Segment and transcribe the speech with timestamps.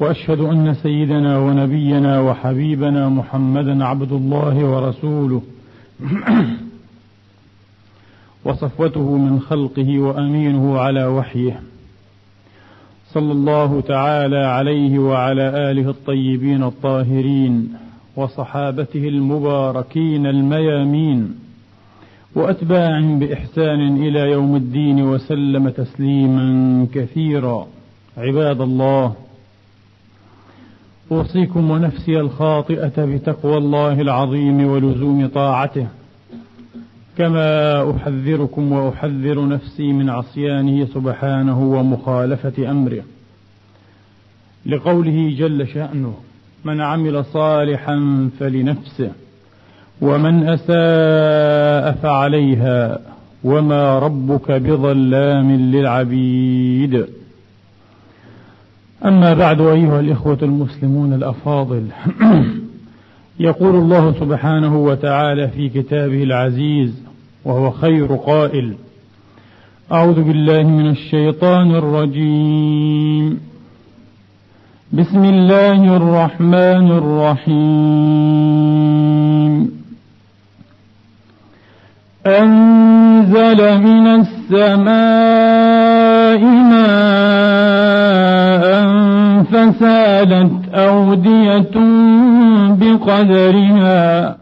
[0.00, 5.42] وأشهد أن سيدنا ونبينا وحبيبنا محمدا عبد الله ورسوله.
[8.44, 11.60] وصفوته من خلقه وأمينه على وحيه.
[13.06, 17.72] صلى الله تعالى عليه وعلى آله الطيبين الطاهرين
[18.16, 21.34] وصحابته المباركين الميامين.
[22.34, 27.66] واتباعهم بإحسان إلى يوم الدين وسلم تسليما كثيرا.
[28.16, 29.14] عباد الله
[31.12, 35.86] أوصيكم ونفسي الخاطئة بتقوى الله العظيم ولزوم طاعته.
[37.18, 43.02] كما أحذركم وأحذر نفسي من عصيانه سبحانه ومخالفة أمره.
[44.66, 46.14] لقوله جل شأنه
[46.64, 49.10] من عمل صالحا فلنفسه
[50.00, 52.98] ومن أساء فعليها
[53.44, 57.06] وما ربك بظلام للعبيد.
[59.04, 61.86] أما بعد أيها الإخوة المسلمون الأفاضل.
[63.40, 67.02] يقول الله سبحانه وتعالى في كتابه العزيز
[67.44, 68.74] وهو خير قائل
[69.92, 73.40] أعوذ بالله من الشيطان الرجيم.
[74.92, 77.72] بسم الله الرحمن الرحيم.
[82.26, 85.62] أنزل من السماء
[86.44, 87.71] ماء
[89.42, 91.76] فسالت أودية
[92.80, 94.36] بقدرها.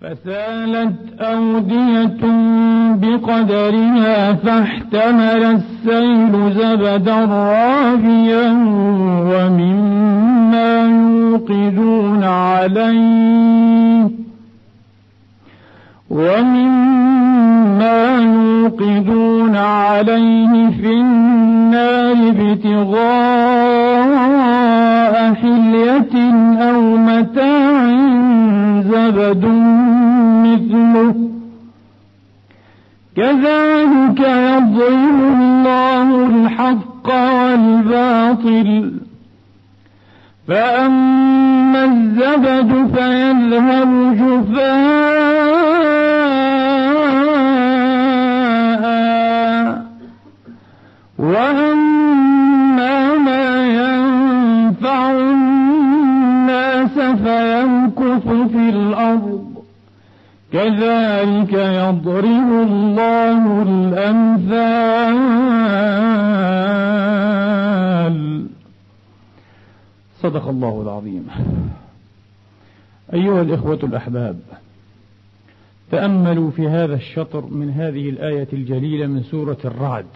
[0.00, 2.22] فسالت أودية
[2.94, 8.52] بقدرها فاحتمل السيل زبدا رابيا
[9.30, 14.08] ومما يوقدون عليه.
[16.10, 22.98] ومما يوقدون عليه في النار ابتغاء
[25.34, 26.14] حلية
[26.70, 27.88] أو متاع
[28.80, 29.44] زبد
[30.44, 31.14] مثله.
[33.16, 38.92] كذلك يضرب الله الحق والباطل
[40.48, 43.90] فأما الزبد فيذهب
[48.58, 49.84] جفاء
[51.18, 59.44] وأما ما ينفع الناس فيمكث في الأرض
[60.52, 65.18] كذلك يضرب الله الأمثال
[70.22, 71.26] صدق الله العظيم.
[73.14, 74.40] أيها الإخوة الأحباب
[75.90, 80.06] تأملوا في هذا الشطر من هذه الآية الجليلة من سورة الرعد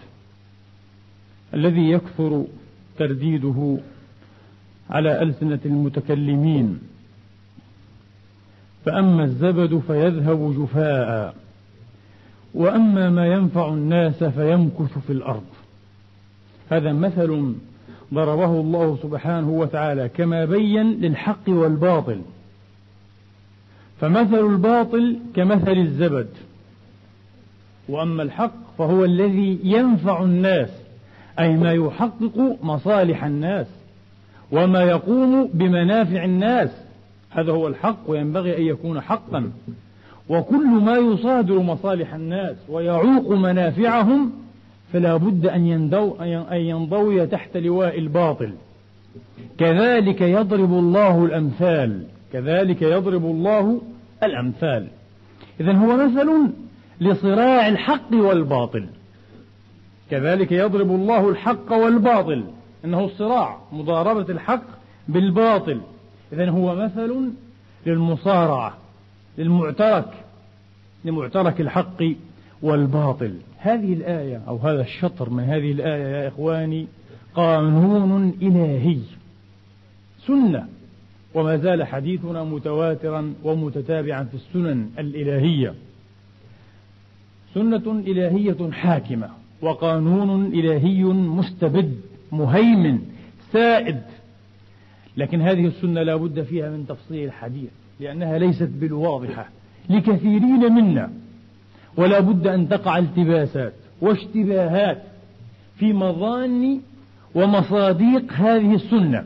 [1.53, 2.45] الذي يكثر
[2.97, 3.77] ترديده
[4.89, 6.79] على ألسنة المتكلمين.
[8.85, 11.35] فأما الزبد فيذهب جفاء
[12.53, 15.43] وأما ما ينفع الناس فيمكث في الأرض.
[16.69, 17.55] هذا مثل
[18.13, 22.21] ضربه الله سبحانه وتعالى كما بين للحق والباطل.
[24.01, 26.27] فمثل الباطل كمثل الزبد.
[27.89, 30.69] وأما الحق فهو الذي ينفع الناس
[31.39, 33.67] أي ما يحقق مصالح الناس
[34.51, 36.69] وما يقوم بمنافع الناس.
[37.29, 39.51] هذا هو الحق وينبغي أن يكون حقا.
[40.29, 44.42] وكل ما يصادر مصالح الناس ويعوق منافعهم
[44.93, 46.15] فلا بد أن, يندو
[46.51, 48.53] أن ينضوي تحت لواء الباطل.
[49.57, 52.03] كذلك يضرب الله الأمثال.
[52.33, 53.81] كذلك يضرب الله
[54.23, 54.87] الأمثال.
[55.59, 56.49] إذا هو مثل
[57.01, 58.87] لصراع الحق والباطل.
[60.11, 62.43] كذلك يضرب الله الحق والباطل.
[62.85, 64.63] إنه الصراع مضاربة الحق
[65.07, 65.81] بالباطل.
[66.33, 67.31] إذا هو مثل
[67.85, 68.77] للمصارعة
[69.37, 70.13] للمعترك
[71.05, 72.03] لمعترك الحق.
[72.63, 73.33] والباطل.
[73.57, 76.87] هذه الآية أو هذا الشطر من هذه الآية يا إخواني
[77.35, 78.97] قانون إلهي.
[80.27, 80.67] سنة.
[81.33, 85.73] وما زال حديثنا متواترا ومتتابعا في السنن الإلهية.
[87.53, 89.29] سنة إلهية حاكمة
[89.61, 91.95] وقانون إلهي مستبد
[92.31, 92.99] مهيمن
[93.51, 94.01] سائد.
[95.17, 97.69] لكن هذه السنة لا بد فيها من تفصيل الحديث
[97.99, 99.49] لأنها ليست بالواضحة.
[99.89, 101.11] لكثيرين منا
[101.97, 105.03] ولا بد أن تقع التباسات واشتباهات
[105.75, 106.81] في مظان
[107.35, 109.25] ومصاديق هذه السنة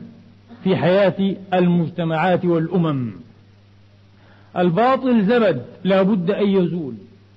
[0.64, 3.12] في حياة المجتمعات والأمم.
[4.56, 6.94] الباطل زبد لا بد أن يزول.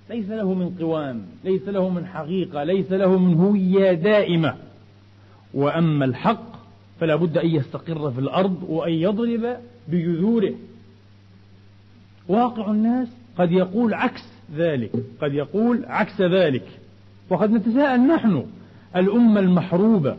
[0.10, 4.56] ليس له من قوام ليس له من حقيقة ليس له من هوية دائمة.
[5.54, 6.52] وأما الحق
[7.00, 9.58] فلا بد أن يستقر في الأرض وأن يضرب
[9.88, 10.54] بجذوره.
[12.28, 13.08] واقع الناس
[13.38, 14.31] قد يقول عكس.
[14.56, 14.92] ذلك.
[15.22, 16.68] قد يقول عكس ذلك.
[17.30, 18.46] وقد نتساءل نحن
[18.96, 20.16] الأمة المحروبة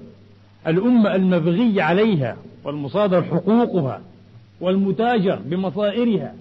[0.66, 4.00] الأمة المبغي عليها والمصادر حقوقها
[4.60, 6.34] والمتاجر بمصائرها.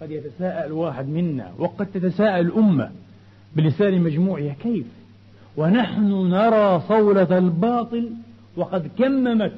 [0.00, 2.90] قد يتساءل واحد منا وقد تتساءل الأمة
[3.56, 4.86] بلسان مجموعها كيف؟
[5.56, 8.10] ونحن نرى صولة الباطل
[8.56, 9.52] وقد كممت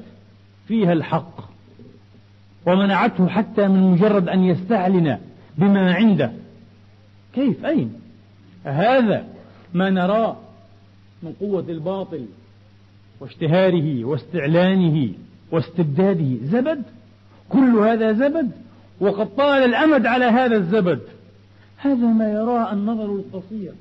[0.67, 1.49] فيها الحق
[2.65, 5.17] ومنعته حتى من مجرد أن يستعلن
[5.57, 6.31] بما عنده.
[7.33, 7.93] كيف؟ أين؟
[8.63, 9.25] هذا
[9.73, 10.37] ما نراه
[11.23, 12.25] من قوة الباطل
[13.19, 15.09] واشتهاره واستعلانه
[15.51, 16.37] واستبداده.
[16.43, 16.83] زبد؟
[17.49, 18.51] كل هذا زبد؟
[18.99, 20.99] وقد طال الأمد على هذا الزبد.
[21.77, 23.73] هذا ما يراه النظر القصير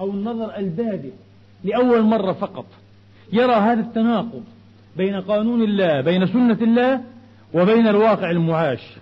[0.00, 1.12] أو النظر البادئ
[1.64, 2.66] لأول مرة فقط.
[3.32, 4.42] يرى هذا التناقض
[4.96, 7.00] بين قانون الله بين سنة الله
[7.54, 8.96] وبين الواقع المعاش.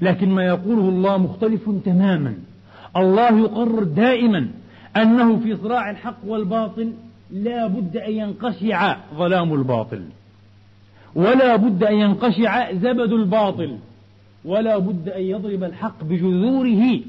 [0.00, 2.34] لكن ما يقوله الله مختلف تماما.
[2.96, 4.48] الله يقرر دائما
[4.96, 6.92] أنه في صراع الحق والباطل
[7.30, 10.04] لا بد أن ينقشع ظلام الباطل.
[11.14, 13.78] ولا بد أن ينقشع زبد الباطل.
[14.44, 17.00] ولا بد أن يضرب الحق بجذوره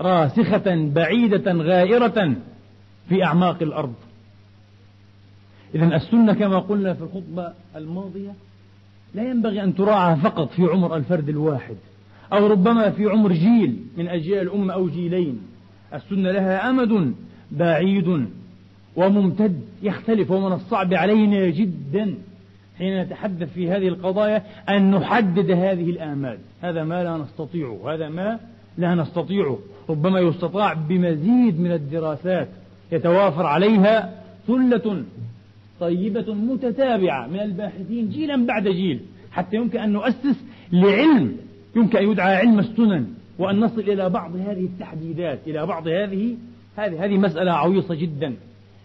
[0.00, 2.34] راسخة بعيدة غائرة
[3.08, 3.94] في أعماق الأرض.
[5.74, 8.34] إذا السنة كما قلنا في الخطبة الماضية
[9.14, 11.76] لا ينبغي أن تراعى فقط في عمر الفرد الواحد.
[12.32, 15.40] أو ربما في عمر جيل من أجيال الأمة أو جيلين.
[15.94, 17.14] السنة لها أمد
[17.50, 18.26] بعيد
[18.96, 22.14] وممتد يختلف ومن الصعب علينا جدا
[22.78, 26.38] حين نتحدث في هذه القضايا أن نحدد هذه الآمال.
[26.62, 28.38] هذا ما لا نستطيعه هذا ما
[28.78, 29.58] لا نستطيعه.
[29.90, 32.48] ربما يستطاع بمزيد من الدراسات
[32.92, 35.02] يتوافر عليها ثلة
[35.80, 39.00] طيبة متتابعة من الباحثين جيلا بعد جيل
[39.32, 41.36] حتى يمكن أن نؤسس لعلم
[41.76, 43.06] يمكن أن يدعى علم السنن
[43.38, 46.36] وأن نصل إلى بعض هذه التحديدات إلى بعض هذه
[46.76, 48.34] هذه هذه مسألة عويصة جدا.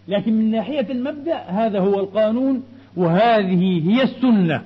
[0.08, 2.62] لكن من ناحية المبدأ هذا هو القانون
[2.96, 4.62] وهذه هي السنة.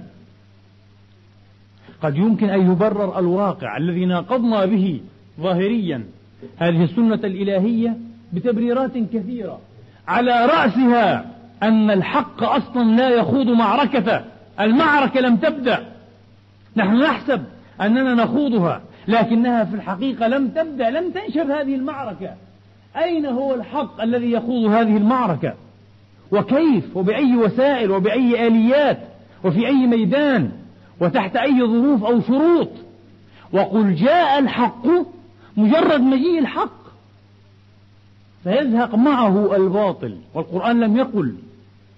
[2.03, 5.01] قد يمكن أن يبرر الواقع الذي ناقضنا به
[5.41, 6.05] ظاهريا.
[6.57, 7.97] هذه السنة الإلهية
[8.33, 9.61] بتبريرات كثيرة
[10.09, 11.33] على رأسها
[11.63, 14.25] أن الحق أصلا لا يخوض معركة.
[14.61, 15.87] المعركة لم تبدأ.
[16.77, 17.45] نحن نحسب
[17.87, 22.35] أننا نخوضها لكنها في الحقيقة لم تبدأ لم تنشب هذه المعركة.
[22.97, 25.55] أين هو الحق الذي يخوض هذه المعركة؟
[26.33, 28.99] وكيف؟ وبأي وسائل؟ وبأي آليات؟
[29.45, 30.51] وفي أي ميدان؟
[31.01, 32.69] وتحت أي ظروف أو شروط؟
[33.53, 34.87] وقل جاء الحق
[35.57, 36.83] مجرد مجيء الحق.
[38.45, 41.35] فيزهق معه الباطل والقرآن لم يقل.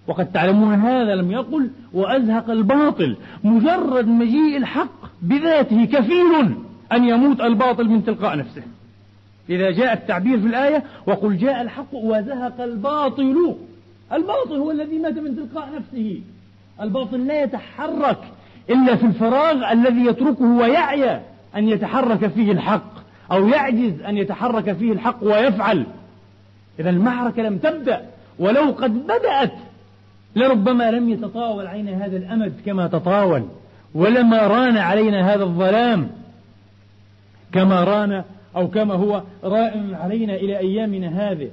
[0.07, 3.17] وقد تعلمون هذا لم يقل وأزهق الباطل.
[3.45, 6.55] مجرد مجيء الحق بذاته كفيل
[6.93, 8.63] أن يموت الباطل من تلقاء نفسه.
[9.51, 13.55] إذا جاء التعبير في الآية وقل جاء الحق وزهق الباطل.
[14.13, 16.21] الباطل هو الذي مات من تلقاء نفسه.
[16.81, 18.19] الباطل لا يتحرك
[18.71, 21.23] إلا في الفراغ الذي يتركه ويعيا
[21.57, 22.95] أن يتحرك فيه الحق
[23.33, 25.87] أو يعجز أن يتحرك فيه الحق ويفعل.
[26.81, 28.07] إذا المعركة لم تبدأ
[28.39, 29.53] ولو قد بدأت
[30.37, 33.43] لربما لم يتطاول علينا هذا الأمد كما تطاول
[33.95, 36.09] ولما ران علينا هذا الظلام
[37.53, 38.25] كما ران
[38.57, 41.51] أو كما هو رائن علينا إلى أيامنا هذه.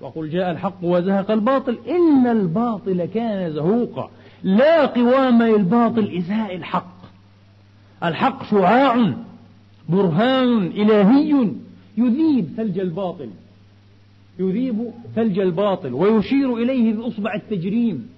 [0.00, 4.10] وقل جاء الحق وزهق الباطل إن الباطل كان زهوقا.
[4.42, 6.98] لا قوام للباطل إزاء الحق.
[8.04, 9.12] الحق شعاع
[9.88, 11.50] برهان إلهي
[11.96, 13.28] يذيب ثلج الباطل.
[14.38, 18.08] يذيب ثلج الباطل ويشير إليه بإصبع التجريم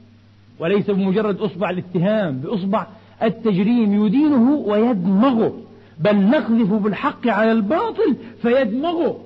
[0.59, 2.87] وليس بمجرد إصبع الاتهام بإصبع
[3.23, 4.07] التجريم.
[4.07, 5.55] يدينه ويدمغه
[6.01, 9.21] بل نقذف بالحق على الباطل فيدمغه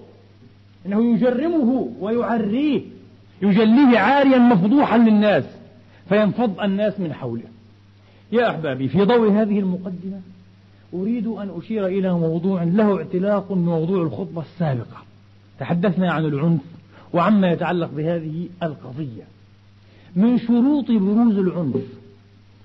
[0.87, 2.83] إنه يجرمه ويعريه
[3.43, 5.45] يجليه عاريا مفضوحا للناس
[6.09, 7.43] فينفض الناس من حوله.
[8.33, 10.21] يا أحبابي في ضوء هذه المقدمة
[10.95, 15.03] أريد أن أشير إلى موضوع له اعتلاق بموضوع الخطبة السابقة.
[15.59, 16.74] تحدثنا عن العنف
[17.15, 19.23] وعما يتعلق بهذه القضية
[20.17, 21.85] من شروط بروز العنف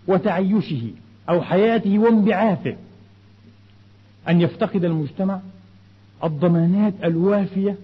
[0.07, 0.91] وتعيشه
[1.29, 2.75] أو حياته وانبعاثه
[4.29, 5.39] أن يفتقد المجتمع
[6.23, 7.75] الضمانات الوافية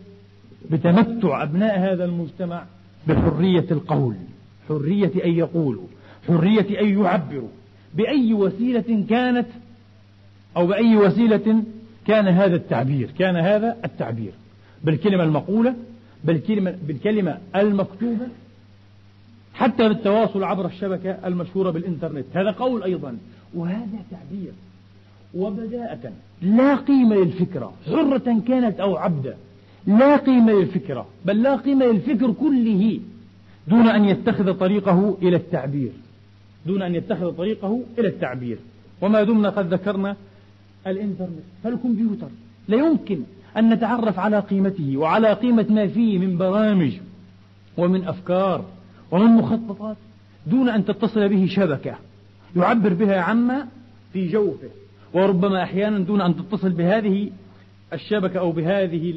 [0.72, 2.63] بتمتع أبناء هذا المجتمع
[3.07, 4.15] بحرية القول
[4.69, 5.88] حرية أن يقولوا
[6.27, 7.50] حرية أن يعبروا
[7.93, 9.48] بأي وسيلة كانت
[10.57, 11.63] أو بأي وسيلة
[12.07, 14.31] كان هذا التعبير كان هذا التعبير.
[14.84, 15.75] بالكلمة المقولة
[16.25, 18.27] بالكلمة, بالكلمة المكتوبة
[19.53, 22.25] حتى بالتواصل عبر الشبكة المشهورة بالإنترنت.
[22.34, 23.17] هذا قول أيضا.
[23.53, 24.51] وهذا تعبير.
[25.34, 27.74] وبداءة لا قيمة للفكرة.
[27.86, 29.38] حرة كانت أو عبدا
[29.88, 33.00] لا قيمة للفكرة بل لا قيمة للفكر كله
[33.67, 35.91] دون أن يتخذ طريقه إلى التعبير.
[36.65, 38.58] دون أن يتخذ طريقه إلى التعبير.
[39.01, 40.15] وما دمنا قد ذكرنا
[40.88, 41.44] الإنترنت.
[41.63, 42.29] فالكمبيوتر
[42.67, 43.20] لا يمكن
[43.57, 46.91] أن نتعرف على قيمته وعلى قيمة ما فيه من برامج
[47.77, 48.65] ومن أفكار
[49.12, 49.97] ومن مخططات
[50.47, 51.95] دون أن تتصل به شبكة
[52.55, 53.67] يعبر بها عما
[54.13, 54.69] في جوفه.
[55.13, 57.29] وربما أحيانا دون أن تتصل بهذه
[57.93, 59.13] الشبكة أو بهذه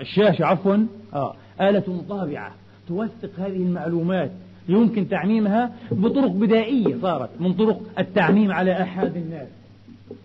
[0.00, 0.76] الشاشة عفوا.
[1.14, 1.34] آه.
[1.60, 2.54] آلة طابعة
[2.88, 4.30] توثق هذه المعلومات.
[4.68, 9.48] يمكن تعميمها بطرق بدائية صارت من طرق التعميم على أحد الناس.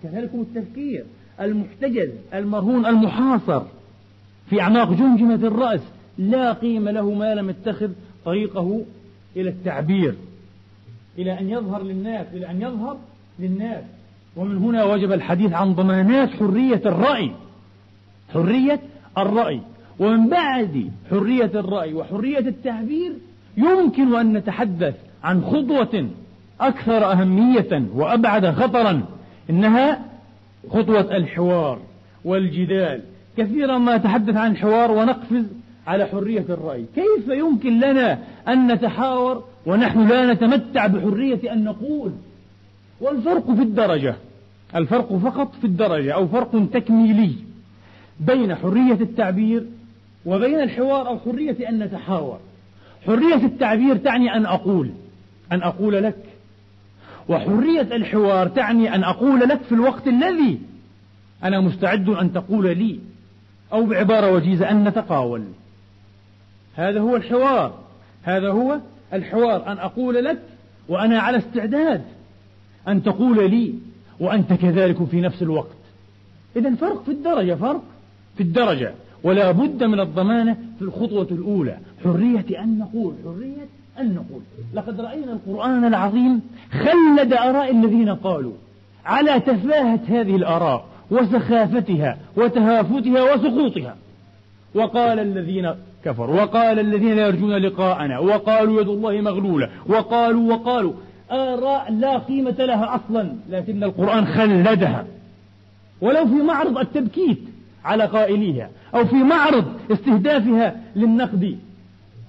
[0.04, 1.06] كذلك التفكير.
[1.42, 3.62] المحتجز المرهون المحاصر
[4.50, 5.82] في أعماق جمجمة الرأس
[6.18, 7.90] لا قيمة له ما لم يتخذ
[8.26, 8.82] طريقه
[9.36, 10.16] إلى التعبير
[11.18, 12.98] إلى أن يظهر للناس إلى أن يظهر
[13.40, 13.84] للناس.
[14.36, 17.32] ومن هنا وجب الحديث عن ضمانات حرية الرأي
[18.34, 18.80] حرية
[19.18, 19.62] الرأي.
[20.00, 23.14] ومن بعد حرية الرأي وحرية التعبير
[23.58, 26.10] يمكن أن نتحدث عن خطوة
[26.62, 29.04] أكثر أهمية وأبعد خطرا
[29.50, 30.00] إنها
[30.70, 31.80] خطوة الحوار
[32.26, 33.02] والجدال.
[33.38, 35.46] كثيرا ما نتحدث عن الحوار ونقفز
[35.88, 36.86] على حرية الرأي.
[36.96, 42.12] كيف يمكن لنا أن نتحاور ونحن لا نتمتع بحرية أن نقول
[43.02, 44.16] والفرق في الدرجة؟
[44.76, 47.32] الفرق فقط في الدرجة أو فرق تكميلي
[48.20, 49.66] بين حرية التعبير
[50.26, 52.40] وبين الحوار أو حرية أن نتحاور.
[53.06, 54.90] حرية التعبير تعني أن أقول
[55.52, 56.16] أن أقول لك
[57.30, 60.60] وحرية الحوار تعني أن أقول لك في الوقت الذي
[61.44, 63.00] أنا مستعد أن تقول لي
[63.74, 65.44] أو بعبارة وجيزة أن نتقاول.
[66.76, 67.80] هذا هو الحوار.
[68.24, 68.80] هذا هو
[69.14, 69.72] الحوار.
[69.72, 70.40] أن أقول لك
[70.90, 72.02] وأنا على استعداد
[72.88, 73.74] أن تقول لي
[74.20, 75.78] وأنت كذلك في نفس الوقت.
[76.56, 77.84] إذا فرق في الدرجة فرق
[78.38, 78.94] في الدرجة.
[79.24, 81.78] ولا بد من الضمانة في الخطوة الأولى.
[82.04, 83.68] حرية أن نقول حرية
[84.00, 84.42] أن نقول
[84.74, 88.54] لقد رأينا القرآن العظيم خلد آراء الذين قالوا
[89.06, 93.96] على تفاهة هذه الآراء وسخافتها وتهافتها وسقوطها.
[94.76, 95.74] وقال الذين
[96.06, 100.94] كفروا وقال الذين لا يرجون لقاءنا وقالوا يد الله مغلولة وقالوا وقالوا
[101.32, 105.06] آراء لا قيمة لها أصلا لكن القرآن خلدها.
[106.02, 107.40] ولو في معرض التبكيت
[107.86, 111.58] على قائليها أو في معرض استهدافها للنقد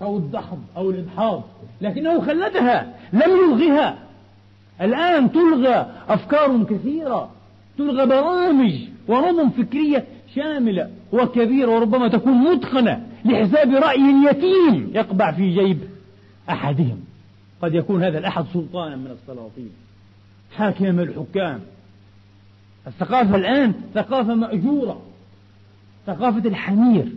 [0.03, 1.43] أو الدحض أو الإدحاض
[1.81, 3.99] لكنه خلدها لم يلغها.
[4.81, 7.31] الآن تلغى أفكار كثيرة
[7.79, 8.75] تلغى برامج
[9.09, 15.79] ونظم فكرية شاملة وكبيرة وربما تكون متقنة لحساب رأي يتيم يقبع في جيب
[16.50, 17.00] أحدهم.
[17.62, 19.71] قد يكون هذا الأحد سلطانا من السلاطين.
[20.57, 21.61] حاكما من الحكام.
[22.87, 25.03] الثقافة الآن ثقافة مأجورة
[26.07, 27.12] ثقافة الحمير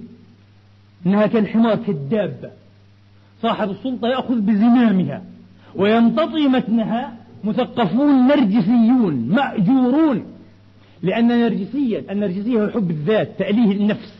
[1.05, 2.51] إنها كالحمار كالدابة
[3.41, 5.21] صاحب السلطة يأخذ بزمامها
[5.75, 10.25] ويمتطي متنها مثقفون نرجسيون مأجورون
[11.03, 14.13] لأن نرجسية النرجسية هو حب الذات تأليه النفس.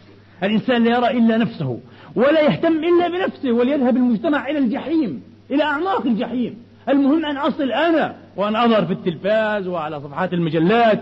[0.44, 1.80] الإنسان لا يرى إلا نفسه
[2.16, 5.22] ولا يهتم إلا بنفسه وليذهب المجتمع إلى الجحيم
[5.52, 6.56] إلى أعماق الجحيم.
[6.90, 11.02] المهم أن أصل أنا وأن أظهر في التلفاز وعلى صفحات المجلات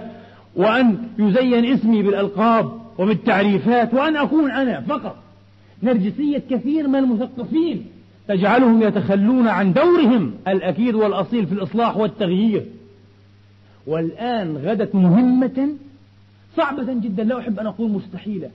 [0.56, 5.16] وأن يزين اسمي بالألقاب وبالتعريفات وأن أكون أنا فقط.
[5.84, 7.86] نرجسية كثير من المثقفين.
[8.27, 12.65] تجعلهم يتخلون عن دورهم الأكيد والأصيل في الإصلاح والتغيير.
[13.88, 15.69] والآن غدت مهمة
[16.57, 17.24] صعبة جدا.
[17.24, 18.50] لا أحب أن أقول مستحيلة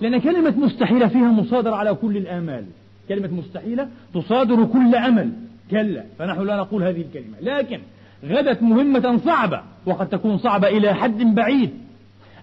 [0.00, 2.64] لأن كلمة مستحيلة فيها مصادرة على كل الآمال.
[3.08, 5.32] كلمة مستحيلة تصادر كل أمل.
[5.70, 7.36] كلا فنحن لا نقول هذه الكلمة.
[7.40, 7.80] لكن
[8.24, 11.70] غدت مهمة صعبة وقد تكون صعبة إلى حد بعيد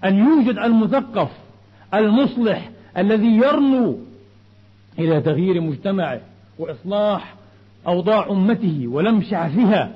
[0.06, 1.30] أن يوجد المثقف
[1.94, 3.98] المصلح الذي يرنو
[5.00, 6.22] إلى تغيير مجتمعه.
[6.60, 7.36] وإصلاح
[7.88, 9.92] أوضاع أمته ولم شعثها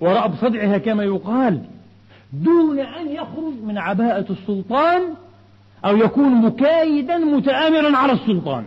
[0.00, 1.62] ورأب صدعها كما يقال
[2.32, 5.02] دون أن يخرج من عباءة السلطان
[5.84, 8.64] أو يكون مكايدا متآمرا على السلطان.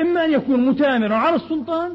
[0.00, 1.92] إما أن يكون متآمرا على السلطان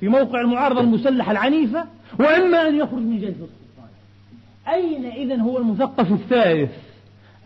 [0.00, 1.84] في موقع المعارضة المسلحة العنيفة
[2.20, 3.88] وإما أن يخرج من جيش السلطان.
[4.68, 6.70] أين إذن هو المثقف الثالث؟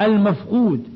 [0.00, 0.88] المفقود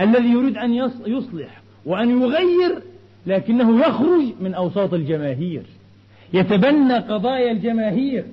[0.00, 0.74] الذي يريد أن
[1.06, 2.82] يصلح وأن يغير
[3.26, 5.62] لكنه يخرج من أوساط الجماهير
[6.32, 8.24] يتبنى قضايا الجماهير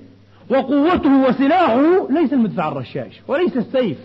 [0.50, 3.98] وقوته وسلاحه ليس المدفع الرشاش وليس السيف.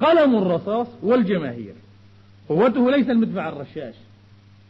[0.00, 1.74] قلم الرصاص والجماهير
[2.48, 3.94] قوته ليس المدفع الرشاش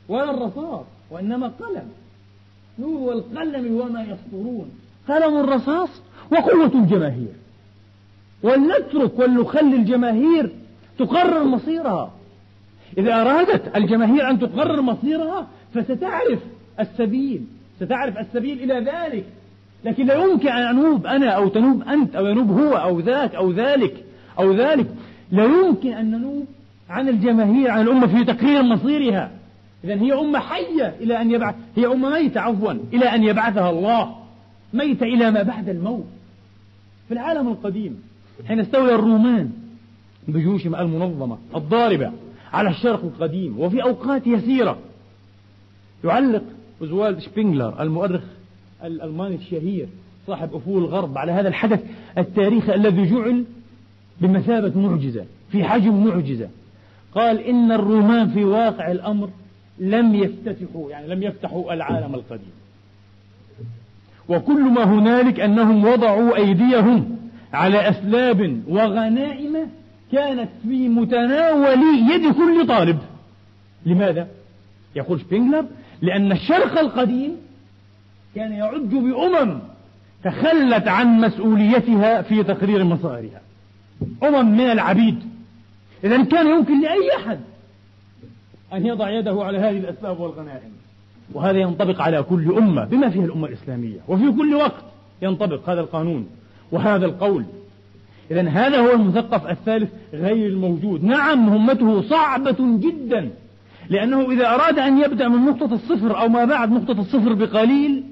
[0.08, 1.88] ولا الرصاص وإنما قلم
[2.78, 4.70] نور والقلم وما يسطرون
[5.08, 5.88] قلم الرصاص
[6.32, 7.32] وقوة الجماهير
[8.42, 10.50] ولنترك ولنخلي الجماهير
[10.98, 12.12] تقرر مصيرها.
[12.98, 16.38] إذا أرادت الجماهير أن تقرر مصيرها فستعرف
[16.80, 17.40] السبيل
[17.80, 19.24] ستعرف السبيل إلى ذلك.
[19.84, 23.52] لكن لا يمكن أن أنوب أنا أو تنوب أنت أو ينوب هو أو ذاك أو
[23.52, 24.04] ذلك
[24.38, 24.86] أو ذلك.
[25.32, 26.46] لا يمكن أن ننوب
[26.90, 29.30] عن الجماهير عن الأمة في تقرير مصيرها.
[29.84, 34.16] إذا هي أمة حية إلى أن يبعث هي أمة ميتة عفوا إلى أن يبعثها الله.
[34.72, 36.06] ميتة إلى ما بعد الموت.
[37.08, 38.02] في العالم القديم
[38.48, 39.50] حين استولى الرومان
[40.28, 42.12] بجيوشهم المنظمة الضاربة
[42.54, 44.78] على الشرق القديم وفي أوقات يسيرة.
[46.04, 46.42] يعلق
[46.80, 48.22] أوزوالد شبينجلر المؤرخ
[48.84, 49.86] الألماني الشهير
[50.26, 51.80] صاحب أفول الغرب على هذا الحدث
[52.18, 53.44] التاريخي الذي جعل
[54.20, 56.48] بمثابة معجزة في حجم معجزة.
[57.14, 59.30] قال إن الرومان في واقع الأمر
[59.78, 62.52] لم يفتتحوا يعني لم يفتحوا العالم القديم.
[64.28, 67.16] وكل ما هنالك أنهم وضعوا أيديهم
[67.52, 69.56] على أسلاب وغنائم
[70.12, 71.78] كانت في متناول
[72.10, 72.98] يد كل طالب.
[73.86, 74.28] لماذا؟
[74.96, 75.66] يقول شبينجلر
[76.02, 77.36] لأن الشرق القديم
[78.34, 79.58] كان يعج بأمم
[80.24, 83.40] تخلت عن مسؤوليتها في تقرير مصائرها.
[84.22, 85.18] أمم من العبيد.
[86.04, 87.40] إذا كان يمكن لأي أحد
[88.72, 90.70] أن يضع يده على هذه الأسباب والغنائم.
[91.32, 94.00] وهذا ينطبق على كل أمة بما فيها الأمة الإسلامية.
[94.08, 94.84] وفي كل وقت
[95.22, 96.26] ينطبق هذا القانون.
[96.72, 97.44] وهذا القول
[98.30, 101.04] إذا هذا هو المثقف الثالث غير الموجود.
[101.04, 103.30] نعم مهمته صعبة جدا
[103.90, 108.02] لأنه إذا أراد أن يبدأ من نقطة الصفر أو ما بعد نقطة الصفر بقليل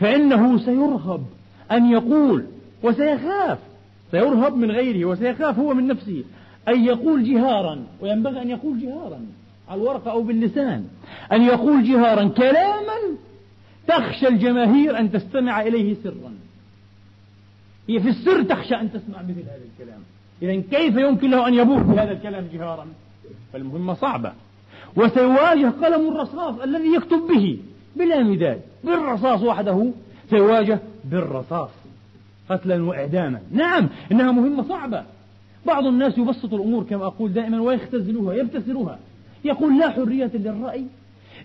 [0.00, 1.22] فإنه سيرهب
[1.72, 2.44] أن يقول
[2.82, 3.58] وسيخاف.
[4.10, 6.24] سيرهب من غيره وسيخاف هو من نفسه
[6.68, 9.20] أن يقول جهارا وينبغي أن يقول جهارا
[9.68, 10.84] على الورقة أو باللسان
[11.32, 13.16] أن يقول جهارا كلاما
[13.88, 16.32] تخشى الجماهير أن تستمع إليه سرا.
[17.88, 20.00] هي في السر تخشى أن تسمع مثل هذا الكلام.
[20.42, 22.86] إذا كيف يمكن له أن يبوح بهذا الكلام جهارا؟
[23.52, 24.32] فالمهمة صعبة.
[24.96, 27.58] وسيواجه قلم الرصاص الذي يكتب به
[27.96, 29.90] بلا مداد بالرصاص وحده.
[30.30, 31.70] سيواجه بالرصاص
[32.48, 33.40] قتلا وإعداما.
[33.50, 35.04] نعم إنها مهمة صعبة.
[35.66, 38.98] بعض الناس يبسط الأمور كما أقول دائما ويختزلوها يبتسروها
[39.44, 40.86] يقول لا حرية للرأي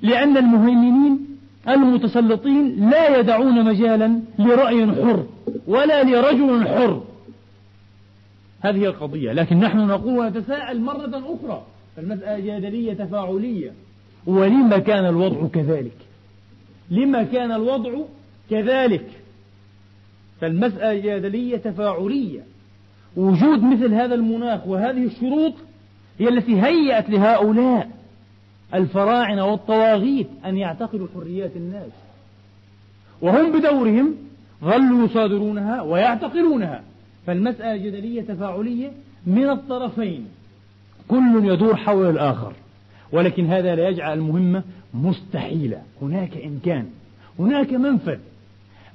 [0.02, 1.29] لأن المهيمنين
[1.68, 5.26] المتسلطين لا يدعون مجالا لرأي حر
[5.68, 7.04] ولا لرجل حر.
[8.62, 9.32] هذه القضية.
[9.32, 11.64] لكن نحن نقول ونتساءل مرة أخرى.
[11.98, 13.72] المسألة جدلية تفاعلية.
[14.26, 15.98] ولما كان الوضع كذلك؟
[16.92, 17.92] لما كان الوضع
[18.50, 19.06] كذلك؟
[20.42, 22.42] فالمسألة جدلية تفاعلية.
[23.18, 25.54] وجود مثل هذا المناخ وهذه الشروط
[26.20, 27.99] هي التي هيأت لهؤلاء.
[28.74, 31.92] الفراعنة والطواغيت أن يعتقدوا حريات الناس.
[33.22, 34.16] وهم بدورهم
[34.64, 36.84] ظلوا يصادرونها ويعتقلونها.
[37.28, 38.92] فالمسألة جدلية تفاعلية
[39.26, 40.28] من الطرفين.
[41.08, 42.54] كل يدور حول الآخر.
[43.12, 45.82] ولكن هذا لا يجعل المهمة مستحيلة.
[46.02, 46.86] هناك إمكان.
[47.40, 48.18] هناك منفذ.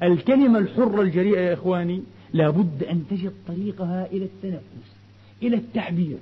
[0.03, 4.95] الكلمة الحرة الجريئة يا إخواني لابد أن تجد طريقها إلى التنفس
[5.43, 6.17] إلى التعبير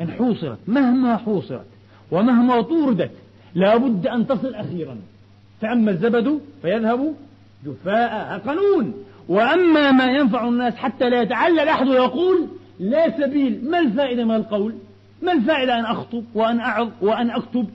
[0.00, 1.66] إن حوصرت مهما حوصرت
[2.10, 3.10] ومهما طوردت
[3.54, 4.96] لابد أن تصل أخيرا.
[5.60, 7.14] فأما الزبد فيذهب
[7.66, 8.94] جفاء قانون
[9.28, 12.48] وأما ما ينفع الناس حتى لا يتعلل أحد ويقول
[12.80, 14.74] لا سبيل ما الفائدة من القول؟
[15.22, 17.66] ما الفائدة أن أخطب وأن أعظ وأن أكتب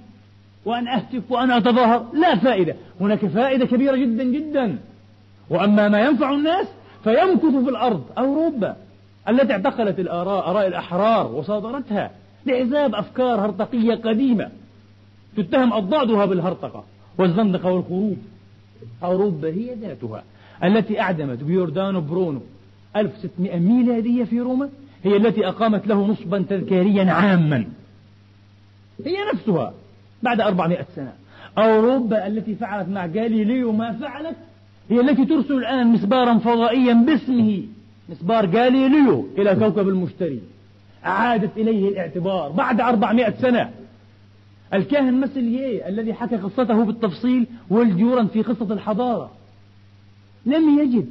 [0.66, 2.76] وأن أهتف وأن أتظاهر؟ لا فائدة.
[3.02, 4.78] هناك فائدة كبيرة جدا جدا.
[5.50, 6.68] وأما ما ينفع الناس
[7.04, 8.76] فيمكث في الأرض أوروبا
[9.30, 12.12] التي اعتقلت الآراء آراء الأحرار وصادرتها.
[12.46, 14.50] لحساب أفكار هرطقية قديمة
[15.38, 16.84] تتهم أضدادها بالهرطقة
[17.18, 18.18] والزندقة والخروج
[19.04, 20.24] أوروبا هي ذاتها
[20.64, 22.42] التي أعدمت بيوردانو برونو
[22.96, 24.70] 1600 ميلادية في روما
[25.04, 27.66] هي التي أقامت له نصبا تذكاريا عاما.
[29.06, 29.74] هي نفسها
[30.24, 31.14] بعد 400 سنة.
[31.58, 34.36] أوروبا التي فعلت مع غاليليو ما فعلت
[34.90, 37.64] هي التي ترسل الآن مسبارا فضائيا باسمه
[38.10, 40.42] مسبار غاليليو إلى كوكب المشتري.
[41.06, 43.72] أعادت إليه الاعتبار بعد 400 سنة.
[44.74, 49.32] الكاهن مسلييه الذي حكى قصته بالتفصيل والجورا في قصة الحضارة.
[50.46, 51.10] لم يجد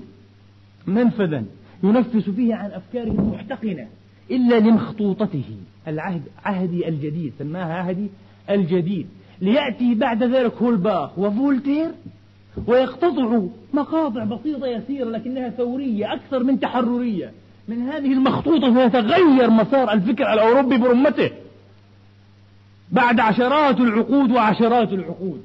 [0.87, 1.45] منفذا
[1.83, 3.87] ينفس فيه عن أفكاره المحتقنة
[4.31, 5.45] إلا لمخطوطته
[5.89, 8.09] العهد عهدي الجديد سماها عهدي
[8.51, 9.07] الجديد.
[9.41, 11.91] ليأتي بعد ذلك هولباخ وفولتير
[12.67, 13.41] ويقتطع
[13.75, 17.33] مقاطع بسيطة يسيرة لكنها ثورية أكثر من تحررية.
[17.69, 21.31] من هذه المخطوطة فيتغير مسار الفكر الأوروبي برمته.
[22.91, 25.43] بعد عشرات العقود وعشرات العقود.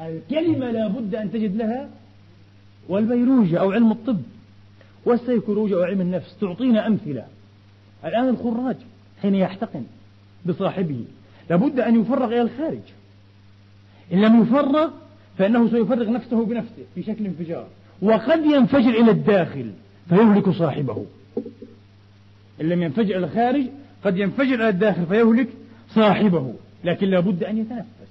[0.00, 1.88] الكلمة لا بد أن تجد لها
[2.88, 4.22] والبيولوجيا أو علم الطب
[5.04, 7.24] والسيكولوجيا أو علم النفس تعطينا أمثلة.
[8.04, 8.76] الآن الخراج
[9.22, 9.84] حين يحتقن
[10.46, 11.04] بصاحبه.
[11.50, 12.80] لابد أن يفرغ إلى الخارج.
[14.12, 14.90] إن لم يفرغ
[15.38, 17.66] فإنه سيفرغ نفسه بنفسه في شكل انفجار.
[18.02, 19.70] وقد ينفجر إلى الداخل
[20.08, 21.06] فيهلك صاحبه.
[22.60, 23.64] إن لم ينفجر الخارج
[24.04, 25.48] قد ينفجر الداخل فيهلك
[25.90, 26.54] صاحبه.
[26.84, 28.06] لكن لابد أن يتنفس.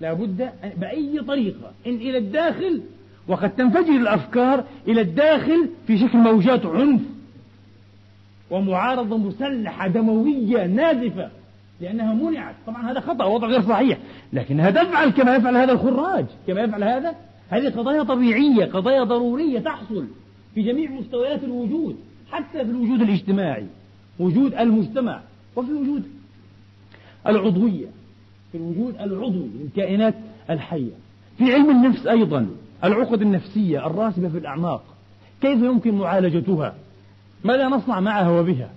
[0.00, 2.82] لابد بأي طريقة؟ إن إلى الداخل
[3.28, 7.00] وقد تنفجر الأفكار إلى الداخل في شكل موجات عنف
[8.50, 11.30] ومعارضة مسلحة دموية نازفة
[11.80, 12.54] لأنها منعت.
[12.66, 13.98] طبعا هذا خطأ وضع غير صحيح.
[14.32, 16.24] لكنها تفعل كما يفعل هذا الخراج.
[16.46, 17.14] كما يفعل هذا.
[17.50, 20.06] هذه قضايا طبيعية قضايا ضرورية تحصل
[20.54, 21.96] في جميع مستويات الوجود.
[22.34, 23.66] حتى في الوجود الاجتماعي
[24.18, 25.20] وجود المجتمع
[25.56, 26.02] وفي وجود
[27.26, 27.86] العضوية
[28.52, 30.14] في الوجود العضوي للكائنات
[30.50, 30.90] الحية.
[31.38, 32.46] في علم النفس أيضا
[32.84, 34.84] العقد النفسية الراسبة في الأعماق
[35.40, 36.74] كيف يمكن معالجتها؟
[37.44, 38.70] ماذا نصنع معها وبها؟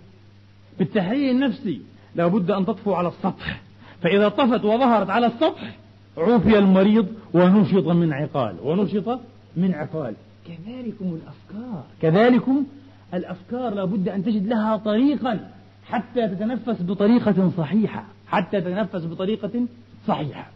[0.80, 1.82] بالتحليل النفسي
[2.16, 3.62] لا بد أن تطفو على السطح
[4.02, 5.76] فإذا طفت وظهرت على السطح
[6.18, 9.20] عوفي المريض ونشط من عقال ونشط
[9.58, 10.14] من عقال.
[10.48, 11.84] كذلكم الأفكار.
[12.02, 12.66] كذلكم
[13.14, 15.52] الأفكار لا بد أن تجد لها طريقا
[15.86, 19.66] حتى تتنفس بطريقة صحيحة حتى تتنفس بطريقة
[20.08, 20.52] صحيحة.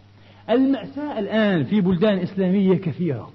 [0.49, 3.31] المأساة الآن في بلدان إسلامية كثيرة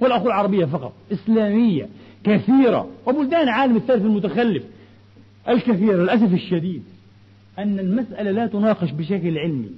[0.00, 1.88] ولا أقول عربية فقط إسلامية
[2.24, 4.62] كثيرة وبلدان العالم الثالث المتخلف
[5.48, 6.82] الكثير للأسف الشديد
[7.58, 9.70] أن المسألة لا تناقش بشكل علمي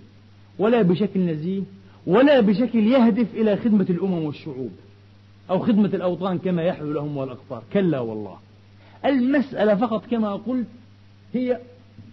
[0.58, 1.62] ولا بشكل نزيه
[2.06, 4.70] ولا بشكل يهدف إلى خدمة الأمم والشعوب
[5.50, 7.62] أو خدمة الأوطان كما يحلو لهم والأقطار.
[7.72, 8.36] كلا والله.
[9.04, 10.66] المسألة فقط كما قلت
[11.34, 11.58] هي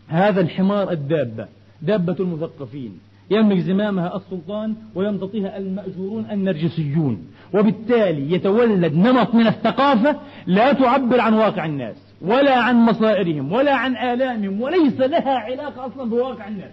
[0.08, 1.48] هذا الحمار الدابة
[1.82, 3.00] دابة المثقفين.
[3.32, 7.28] يملك زمامها السلطان ويمتطيها المأجورون النرجسيون.
[7.54, 13.98] وبالتالي يتولد نمط من الثقافة لا تعبر عن واقع الناس ولا عن مصائرهم ولا عن
[13.98, 16.72] آلامهم وليس لها علاقة أصلا بواقع الناس.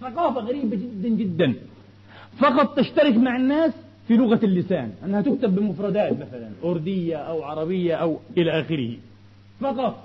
[0.00, 1.54] ثقافة غريبة جدا جدا.
[2.38, 3.72] فقط تشترك مع الناس
[4.08, 8.90] في لغة اللسان أنها تكتب بمفردات مثلا أردية أو عربية أو إلى آخره.
[9.60, 10.04] فقط.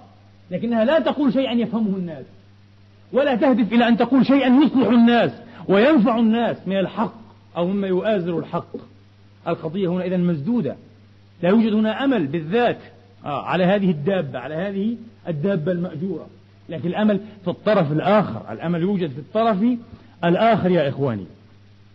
[0.51, 2.25] لكنها لا تقول شيئا يفهمه الناس
[3.13, 5.31] ولا تهدف إلى أن تقول شيئا يصلح الناس
[5.67, 7.13] وينفع الناس من الحق
[7.57, 8.75] أو مما يؤازر الحق.
[9.47, 10.75] القضية هنا إذا مسدودة.
[11.43, 12.77] لا يوجد هنا أمل بالذات
[13.25, 14.95] آه على هذه الدابة على هذه
[15.27, 16.27] الدابة المأجورة.
[16.69, 19.63] لكن الأمل في الطرف الآخر الأمل يوجد في الطرف
[20.23, 21.25] الآخر يا إخواني.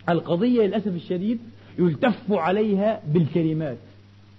[0.09, 1.39] القضية للأسف الشديد
[1.79, 3.77] يلتف عليها بالكلمات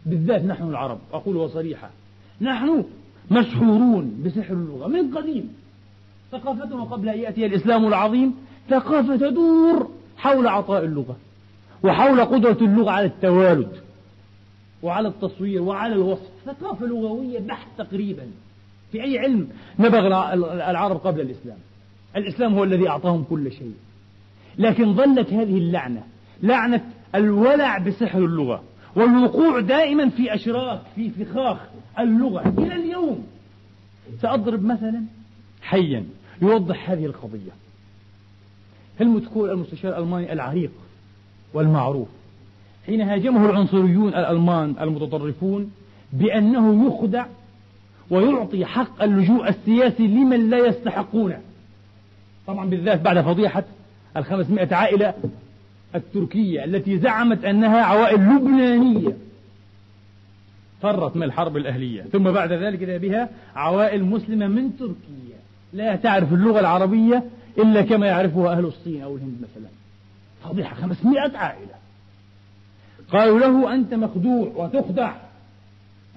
[0.05, 0.99] بالذات نحن العرب.
[1.13, 1.89] أقول صريحة
[2.41, 2.83] نحن
[3.31, 5.53] مسحورون بسحر اللغة من قديم.
[6.31, 8.35] ثقافتنا قبل أن يأتي الإسلام العظيم
[8.69, 11.17] ثقافة تدور حول عطاء اللغة
[11.83, 13.71] وحول قدرة اللغة على التوالد
[14.83, 16.29] وعلى التصوير وعلى الوصف.
[16.45, 18.23] ثقافة لغوية بحت تقريبا.
[18.91, 19.47] في أي علم
[19.79, 20.07] نبغ
[20.69, 21.57] العرب قبل الإسلام؟
[22.15, 23.73] الإسلام هو الذي أعطاهم كل شيء.
[24.57, 26.03] لكن ظلت هذه اللعنة
[26.43, 26.85] لعنة
[27.15, 28.63] الولع بسحر اللغة.
[28.95, 31.57] والوقوع دائما في أشراك في فخاخ
[31.99, 32.53] اللغة.
[32.57, 33.27] إلى اليوم
[34.21, 35.03] سأضرب مثلا
[35.61, 36.05] حيا
[36.41, 37.51] يوضح هذه القضية.
[38.99, 40.71] هلموت كول المستشار الألماني العريق
[41.53, 42.07] والمعروف
[42.85, 45.71] حين هاجمه العنصريون الألمان المتطرفون
[46.13, 47.25] بأنه يخدع
[48.09, 51.41] ويعطي حق اللجوء السياسي لمن لا يستحقونه.
[52.47, 53.63] طبعا بالذات بعد فضيحة
[54.17, 55.13] الخمسمائة عائلة
[55.95, 59.17] التركية التي زعمت أنها عوائل لبنانية.
[60.81, 65.39] فرت من الحرب الأهلية ثم بعد ذلك إذا بها عوائل مسلمة من تركيا.
[65.73, 67.23] لا تعرف اللغة العربية
[67.57, 69.69] إلا كما يعرفها أهل الصين أو الهند مثلا.
[70.43, 71.75] فضيحة خمسمائة عائلة.
[73.11, 75.11] قالوا له أنت مخدوع وتخدع.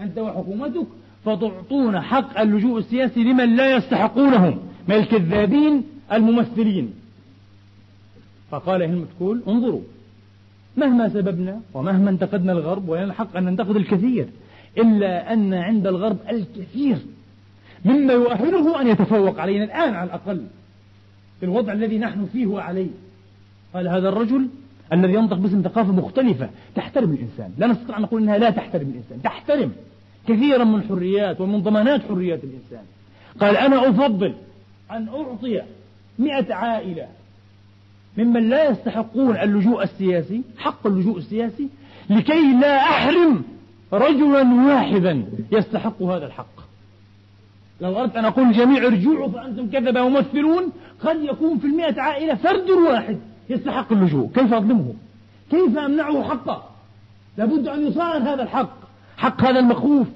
[0.00, 0.86] أنت وحكومتك
[1.24, 6.94] فتعطون حق اللجوء السياسي لمن لا يستحقونه من الكذابين الممثلين.
[8.50, 9.80] فقال هلمت كول انظروا
[10.76, 14.28] مهما سببنا ومهما انتقدنا الغرب ولنا الحق أن ننتقد الكثير
[14.78, 16.98] إلا أن عند الغرب الكثير
[17.84, 20.46] مما يؤهله أن يتفوق علينا الآن على الأقل
[21.40, 22.90] في الوضع الذي نحن فيه وعليه.
[23.74, 24.48] قال هذا الرجل
[24.92, 27.50] الذي ينطق باسم ثقافة مختلفة تحترم الإنسان.
[27.58, 29.72] لا نستطيع أن نقول أنها لا تحترم الإنسان تحترم
[30.28, 32.84] كثيرا من حريات ومن ضمانات حريات الإنسان.
[33.40, 34.34] قال أنا أفضل
[34.90, 35.62] أن أعطي
[36.18, 37.08] مئة عائلة
[38.18, 41.68] ممن لا يستحقون اللجوء السياسي حق اللجوء السياسي
[42.10, 43.42] لكي لا أحرم
[43.92, 46.58] رجلا واحدا يستحق هذا الحق.
[47.80, 52.70] لو أردت أن أقول للجميع ارجعوا فأنتم كذبة ممثلون قد يكون في المئة عائلة فرد
[52.70, 53.18] واحد
[53.50, 54.30] يستحق اللجوء.
[54.34, 54.94] كيف أظلمه
[55.50, 56.70] كيف أمنعه حقه؟
[57.36, 58.78] لابد أن يصان هذا الحق
[59.16, 60.06] حق هذا المخوف.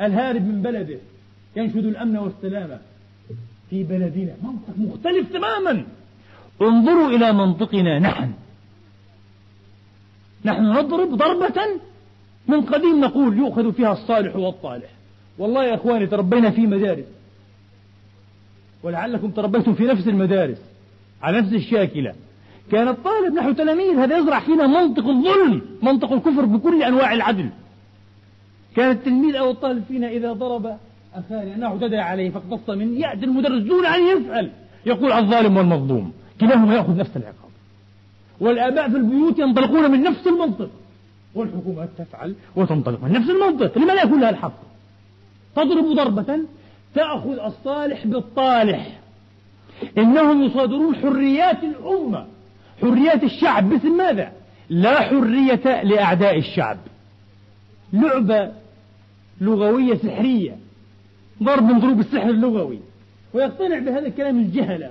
[0.00, 0.98] الهارب من بلده
[1.56, 2.78] ينشد الأمن والسلامة
[3.70, 4.32] في بلدنا.
[4.42, 5.84] منطق مختلف تماما.
[6.62, 8.30] انظروا إلى منطقنا نحن.
[10.44, 11.60] نحن نضرب ضربة
[12.48, 14.90] من قديم نقول يؤخذ فيها الصالح والطالح.
[15.38, 17.04] والله يا إخواني تربينا في مدارس.
[18.82, 20.58] ولعلكم تربيتم في نفس المدارس
[21.22, 22.14] على نفس الشاكلة.
[22.72, 27.50] كان الطالب نحن تلاميذ هذا يزرع فينا منطق الظلم منطق الكفر بكل أنواع العدل.
[28.76, 30.76] كان التلميذ أو الطالب فينا إذا ضرب
[31.14, 34.50] أخاه لأنه اعتدى عليه فاقتص منه يأتي المدرس دون أن يسأل
[34.86, 36.12] يقول الظالم والمظلوم.
[36.40, 37.50] كلاهما يأخذ نفس العقاب.
[38.40, 40.70] والآباء في البيوت ينطلقون من نفس المنطق.
[41.34, 43.78] والحكومات تفعل وتنطلق من نفس المنطق.
[43.78, 44.60] لما لا يكون لها الحق.
[45.56, 46.38] تضرب ضربة
[46.94, 49.00] تأخذ الصالح بالطالح.
[49.98, 52.26] إنهم يصادرون حريات الأمة.
[52.80, 53.68] حريات الشعب.
[53.68, 54.32] باسم ماذا؟
[54.70, 56.78] لا حرية لأعداء الشعب.
[57.92, 58.52] لعبة
[59.40, 60.56] لغوية سحرية.
[61.42, 62.78] ضرب من ضروب السحر اللغوي.
[63.34, 64.90] ويقتنع بهذا الكلام الجهلة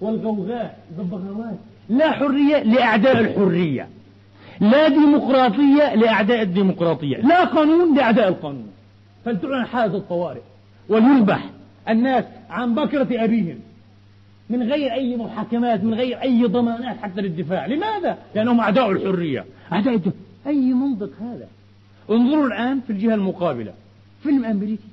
[0.00, 1.58] والغوغاء والبغاوات.
[1.88, 3.88] لا حرية لأعداء الحرية.
[4.60, 7.16] لا ديمقراطية لأعداء الديمقراطية.
[7.16, 8.70] لا قانون لأعداء القانون.
[9.24, 10.40] فلتعلن حالة الطوارئ
[10.88, 11.50] وليذبح
[11.88, 13.58] الناس عن بكرة أبيهم.
[14.50, 17.66] من غير أي محاكمات من غير أي ضمانات حتى للدفاع.
[17.66, 19.44] لماذا؟ لأنهم أعداء الحرية.
[19.72, 20.20] أعداء الدفاع.
[20.46, 21.48] أي منطق هذا؟
[22.10, 23.72] انظروا الآن في الجهة المقابلة.
[24.22, 24.88] فيلم أمريكي.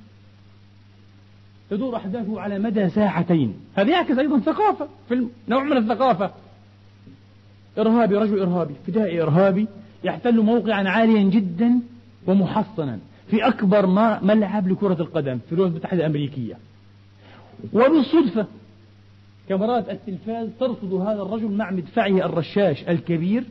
[1.70, 3.54] تدور أحداثه على مدى ساعتين.
[3.76, 6.32] هذا يعكس أيضا ثقافة فيلم نوع من الثقافة.
[7.80, 9.68] إرهابي رجل إرهابي فدائي إرهابي
[10.04, 11.80] يحتل موقعا عاليا جدا
[12.28, 13.86] ومحصنا في أكبر
[14.22, 16.58] ملعب لكرة القدم في الولايات المتحدة الأمريكية.
[17.74, 18.46] وبالصدفة
[19.50, 23.44] كاميرات التلفاز ترصد هذا الرجل مع مدفعه الرشاش الكبير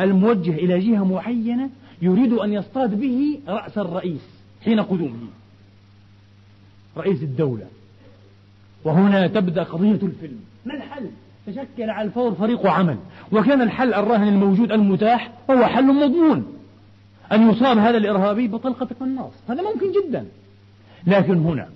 [0.00, 1.70] الموجه إلى جهة معينة
[2.02, 4.20] يريد أن يصطاد به رأس الرئيس
[4.64, 5.28] حين قدومه.
[6.98, 7.64] رئيس الدولة.
[8.84, 10.40] وهنا تبدأ قضية الفيلم.
[10.66, 11.06] ما الحل؟
[11.46, 12.96] تشكل على الفور فريق عمل.
[13.32, 16.46] وكان الحل الراهن الموجود المتاح هو حل مضمون.
[17.32, 20.26] أن يصاب هذا الإرهابي بطلقة قناص هذا ممكن جدا.
[21.06, 21.68] لكن هنا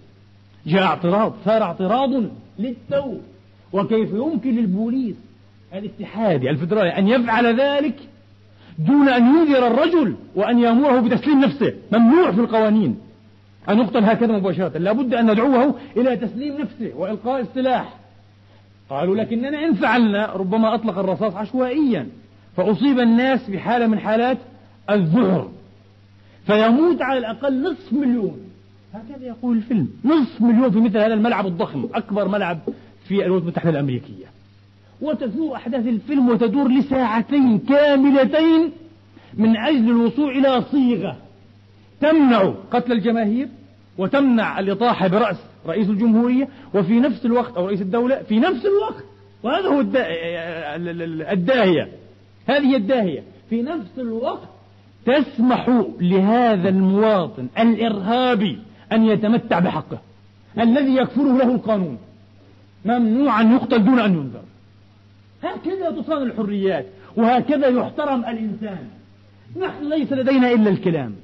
[0.67, 2.11] جاء اعتراض صار اعتراض
[2.59, 3.15] للتو.
[3.73, 5.17] وكيف يمكن للبوليس
[5.75, 7.95] الاتحادي الفدرالي أن يفعل ذلك
[8.79, 12.99] دون أن ينذر الرجل وأن يأمره بتسليم نفسه؟ ممنوع في القوانين.
[13.69, 17.95] أن يقتل هكذا مباشرة لابد أن ندعوه إلى تسليم نفسه وإلقاء السلاح.
[18.91, 22.09] قالوا لكننا إن فعلنا ربما أطلق الرصاص عشوائيا
[22.57, 24.39] فأصيب الناس بحالة من حالات
[24.91, 25.51] الذعر
[26.47, 28.39] فيموت على الأقل نصف مليون.
[28.95, 29.89] هكذا يقول الفيلم.
[30.05, 32.59] نصف مليون في مثل هذا الملعب الضخم أكبر ملعب
[33.09, 34.27] في الولايات المتحدة الأمريكية.
[35.01, 38.71] وتثور أحداث الفيلم وتدور لساعتين كاملتين
[39.35, 41.17] من أجل الوصول إلى صيغة.
[42.03, 43.49] تمنع قتل الجماهير
[43.99, 45.37] وتمنع الإطاحة برأس
[45.67, 49.05] رئيس الجمهورية وفي نفس الوقت أو رئيس الدولة في نفس الوقت
[49.43, 49.81] وهذا هو
[51.33, 51.89] الداهية
[52.49, 54.49] هذه الداهية في نفس الوقت
[55.07, 58.59] تسمح لهذا المواطن الإرهابي
[58.93, 60.01] أن يتمتع بحقه
[60.61, 61.99] الذي يكفره له القانون
[62.85, 64.43] ممنوع أن يقتل دون أن ينذر.
[65.43, 66.87] هكذا تصان الحريات
[67.17, 68.89] وهكذا يحترم الإنسان.
[69.57, 71.15] نحن ليس لدينا إلا الكلام.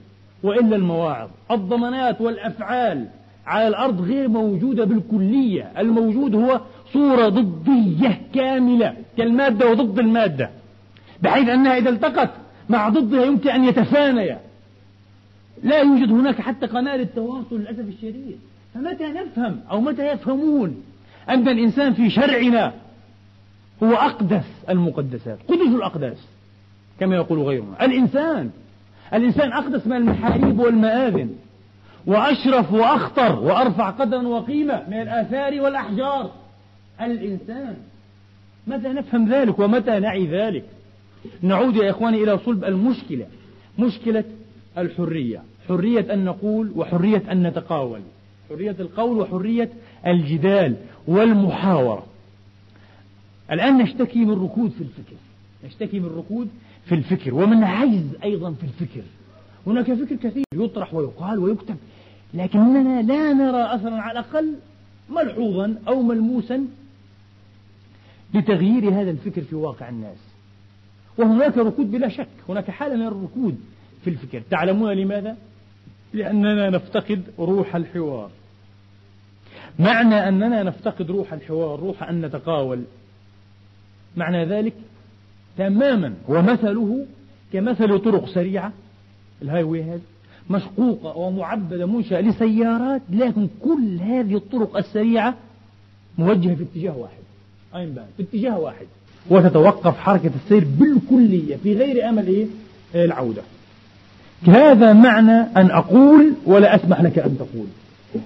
[0.42, 1.28] وإلا المواعظ.
[1.50, 3.06] الضمانات والأفعال
[3.46, 5.72] على الأرض غير موجودة بالكلية.
[5.78, 6.60] الموجود هو
[6.92, 10.50] صورة ضدية كاملة كالمادة وضد المادة
[11.22, 12.30] بحيث أنها إذا التقت
[12.68, 14.40] مع ضدها يمكن أن يتفانيا.
[15.62, 18.38] لا يوجد هناك حتى قناة للتواصل للأسف الشديد.
[18.74, 20.82] فمتى نفهم أو متى يفهمون
[21.28, 22.72] أن الإنسان في شرعنا
[23.82, 26.18] هو أقدس المقدسات قدس الأقداس
[27.00, 27.84] كما يقول غيرنا.
[27.84, 28.50] الإنسان
[29.14, 31.34] الإنسان أقدس من المحاريب والمآذن
[32.06, 36.30] وأشرف وأخطر وأرفع قدرا وقيمة من الآثار والأحجار.
[37.00, 37.76] الإنسان
[38.66, 40.64] متى نفهم ذلك ومتى نعي ذلك؟
[41.42, 43.26] نعود يا إخواني إلى صلب المشكلة
[43.78, 44.24] مشكلة
[44.78, 48.00] الحرية حرية أن نقول وحرية أن نتقاول.
[48.48, 49.70] حرية القول وحرية
[50.06, 50.76] الجدال
[51.08, 52.06] والمحاورة.
[53.52, 55.16] الآن نشتكي من ركود في الفكر
[55.64, 56.48] نشتكي من ركود
[56.88, 59.02] في الفكر ومن عجز أيضا في الفكر.
[59.66, 61.76] هناك فكر كثير يطرح ويقال ويكتب
[62.34, 64.54] لكننا لا نرى أثرا على الأقل
[65.10, 66.66] ملحوظا أو ملموسا
[68.34, 70.16] لتغيير هذا الفكر في واقع الناس.
[71.18, 73.60] وهناك ركود بلا شك هناك حالة من الركود
[74.04, 74.42] في الفكر.
[74.50, 75.36] تعلمون لماذا؟
[76.14, 78.30] لأننا نفتقد روح الحوار.
[79.78, 82.82] معنى أننا نفتقد روح الحوار روح أن نتقاول.
[84.16, 84.74] معنى ذلك
[85.58, 86.12] تماما.
[86.28, 87.06] ومثله
[87.52, 88.72] كمثل طرق سريعة
[89.42, 90.00] ال highway هذه
[90.50, 95.34] مشقوقة ومعبدة منشأة لسيارات لكن كل هذه الطرق السريعة
[96.18, 97.18] موجهة في اتجاه واحد.
[97.74, 98.86] أين بان في اتجاه واحد.
[99.30, 102.46] وتتوقف حركة السير بالكلية في غير أمل إيه؟
[102.94, 103.42] العودة.
[104.46, 107.66] هذا معنى أن أقول ولا أسمح لك أن تقول.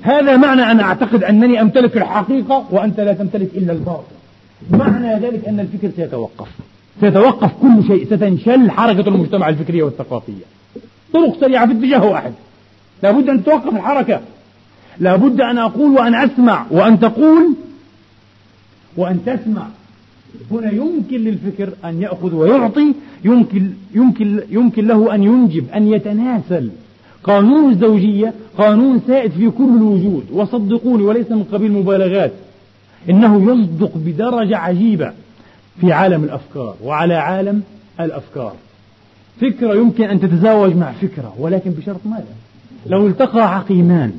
[0.02, 4.14] هذا معنى أن أعتقد أنني أمتلك الحقيقة وأنت لا تمتلك إلا الباطل
[4.70, 6.48] معنى ذلك أن الفكر سيتوقف.
[7.00, 10.44] سيتوقف كل شيء ستنشل حركة المجتمع الفكرية والثقافية.
[11.12, 12.32] طرق سريعة في اتجاه واحد.
[13.02, 14.20] لابد أن توقف الحركة.
[15.00, 17.54] لابد أن أقول وأن أسمع وأن تقول
[18.96, 19.66] وأن تسمع.
[20.50, 26.70] هنا يمكن للفكر أن يأخذ ويعطي يمكن, يمكن, يمكن له أن ينجب أن يتناسل.
[27.24, 30.24] قانون الزوجية قانون سائد في كل الوجود.
[30.32, 32.32] وصدقوني وليس من قبيل مبالغات.
[33.10, 35.12] إنه يصدق بدرجة عجيبة.
[35.80, 37.62] في عالم الأفكار وعلى عالم
[38.00, 38.54] الأفكار
[39.40, 42.34] فكرة يمكن أن تتزاوج مع فكرة ولكن بشرط ماذا؟
[42.86, 44.12] لو التقى عقيمان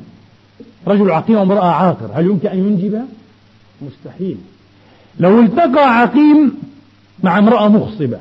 [0.88, 3.02] رجل عقيم وامرأة عاقر هل يمكن أن ينجب؟
[3.82, 4.38] مستحيل
[5.20, 6.54] لو التقى عقيم
[7.24, 8.20] مع امرأة مخصبة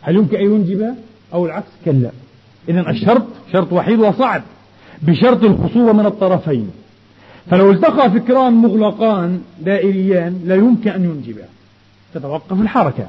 [0.00, 0.94] هل يمكن أن ينجب؟
[1.32, 2.10] أو العكس كلا
[2.68, 4.42] إذا الشرط شرط وحيد وصعب
[5.02, 6.70] بشرط الخصوبة من الطرفين
[7.50, 11.44] فلو التقى فكران مغلقان دائريان لا يمكن أن ينجبا
[12.14, 13.06] تتوقف الحركة.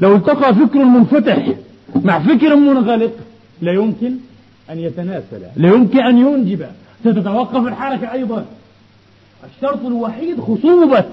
[0.00, 1.48] لو التقى فكر منفتح
[1.94, 3.12] مع فكر منغلق
[3.60, 4.12] لا يمكن
[4.70, 6.66] أن يتناسل لا يمكن أن ينجب.
[7.00, 8.44] ستتوقف الحركة أيضا.
[9.44, 11.04] الشرط الوحيد خصوبة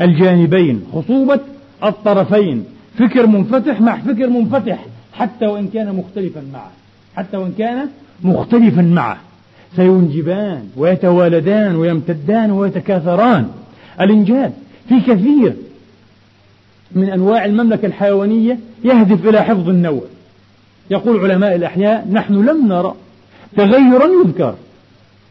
[0.00, 1.40] الجانبين خصوبة
[1.84, 2.64] الطرفين.
[2.98, 6.70] فكر منفتح مع فكر منفتح حتى وإن كان مختلفا معه.
[7.16, 7.88] حتى وإن كان
[8.24, 9.18] مختلفا معه.
[9.76, 13.48] سينجبان ويتوالدان ويمتدان ويتكاثران.
[14.00, 14.52] الإنجاب
[14.88, 15.52] في كثير
[16.94, 20.02] من أنواع المملكة الحيوانية يهدف إلى حفظ النوع.
[20.90, 22.94] يقول علماء الأحياء نحن لم نرى
[23.56, 24.54] تغيرا يذكر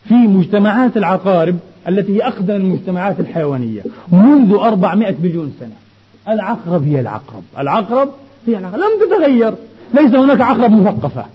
[0.07, 5.75] في مجتمعات العقارب التي هي أقدم المجتمعات الحيوانية منذ 400 مليون سنة.
[6.33, 7.43] العقرب هي العقرب.
[7.59, 8.09] العقرب
[8.47, 8.79] هي العقرب.
[8.79, 9.53] لم تتغير.
[9.93, 11.25] ليس هناك عقرب مثقفة.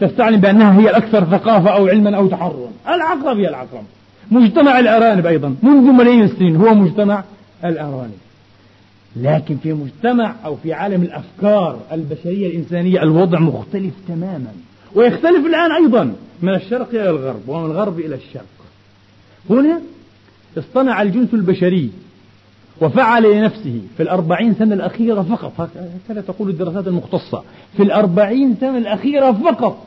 [0.00, 2.70] تستعلم بأنها هي الأكثر ثقافة أو علما أو تحررا.
[2.88, 3.84] العقرب هي العقرب.
[4.30, 5.54] مجتمع الأرانب أيضا.
[5.62, 7.22] منذ ملايين السنين هو مجتمع
[7.64, 8.23] الأرانب.
[9.16, 14.52] لكن في مجتمع أو في عالم الأفكار البشرية الإنسانية الوضع مختلف تماما.
[14.94, 18.46] ويختلف الآن أيضا من الشرق إلى الغرب ومن الغرب إلى الشرق.
[19.50, 19.80] هنا
[20.58, 21.90] اصطنع الجنس البشري
[22.80, 25.52] وفعل لنفسه في الأربعين سنة الأخيرة فقط.
[26.08, 27.42] هكذا تقول الدراسات المختصة.
[27.76, 29.86] في الأربعين سنة الأخيرة فقط.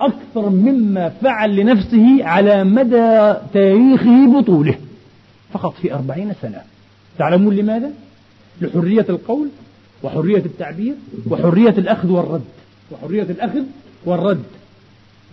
[0.00, 4.74] أكثر مما فعل لنفسه على مدى تاريخه بطوله.
[5.52, 6.60] فقط في أربعين سنة.
[7.18, 7.90] تعلمون لماذا؟
[8.60, 9.48] لحرية القول
[10.02, 10.94] وحرية التعبير
[11.30, 12.44] وحرية الأخذ والرد.
[12.90, 13.62] وحرية الأخذ
[14.04, 14.42] والرد.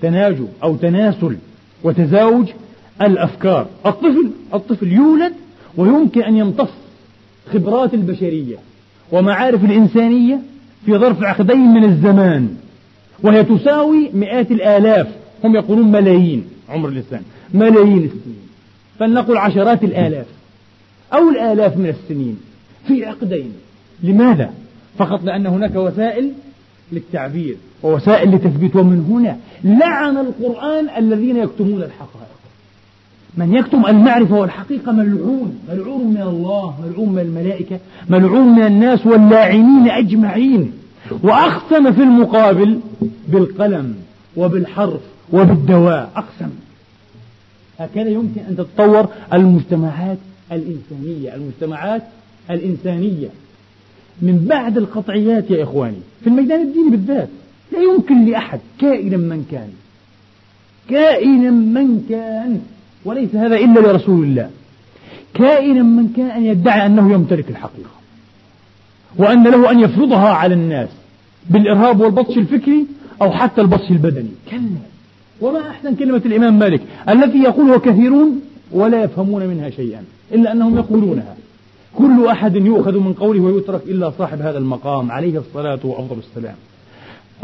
[0.01, 1.37] تناجو أو تناسل
[1.83, 2.47] وتزاوج
[3.01, 3.67] الأفكار.
[3.85, 5.33] الطفل الطفل يولد
[5.77, 6.69] ويمكن أن يمتص
[7.53, 8.57] خبرات البشرية
[9.11, 10.39] ومعارف الإنسانية
[10.85, 12.55] في ظرف عقدين من الزمان
[13.23, 15.07] وهي تساوي مئات الآلاف.
[15.43, 17.21] هم يقولون ملايين عمر الإنسان.
[17.53, 18.47] ملايين السنين.
[18.99, 20.25] فلنقل عشرات الآلاف
[21.13, 22.39] أو الآلاف من السنين.
[22.87, 23.51] في عقدين.
[24.03, 24.49] لماذا؟
[24.97, 26.31] فقط لأن هناك وسائل
[26.91, 28.75] للتعبير ووسائل لتثبيت.
[28.75, 32.35] ومن هنا لعن القرآن الذين يكتمون الحقائق
[33.37, 35.59] من يكتم المعرفة والحقيقة ملعون.
[35.69, 37.79] ملعون من الله ملعون من الملائكة
[38.09, 40.71] ملعون من الناس واللاعنين أجمعين.
[41.23, 42.79] وأقسم في المقابل
[43.27, 43.95] بالقلم
[44.37, 45.01] وبالحرف
[45.33, 46.11] وبالدواء.
[46.15, 46.49] أقسم.
[47.79, 50.17] هكذا يمكن أن تتطور المجتمعات
[50.51, 51.35] الإنسانية.
[51.35, 52.01] المجتمعات
[52.49, 53.27] الإنسانية
[54.21, 57.29] من بعد القطعيات يا إخواني في الميدان الديني بالذات
[57.71, 59.69] لا يمكن لأحد كائنا من كان
[60.89, 62.61] كائنا من كان
[63.05, 64.49] وليس هذا إلا لرسول الله
[65.33, 67.95] كائنا من كان أن يدعي أنه يمتلك الحقيقة
[69.17, 70.89] وأن له أن يفرضها على الناس
[71.49, 72.85] بالإرهاب والبطش الفكري
[73.21, 74.29] أو حتى البطش البدني.
[74.51, 74.59] كلا.
[75.41, 78.41] وما أحسن كلمة الإمام مالك التي يقولها كثيرون
[78.71, 81.35] ولا يفهمون منها شيئا إلا أنهم يقولونها.
[81.97, 86.55] كل أحد يؤخذ من قوله ويترك إلا صاحب هذا المقام عليه الصلاة وأفضل السلام.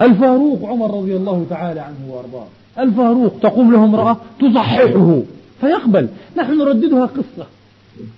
[0.02, 2.48] الفاروق عمر رضي الله تعالى عنه وأرضاه.
[2.80, 5.22] الفاروق تقوم له امرأة تصححه
[5.62, 6.08] فيقبل.
[6.38, 7.46] نحن نرددها قصة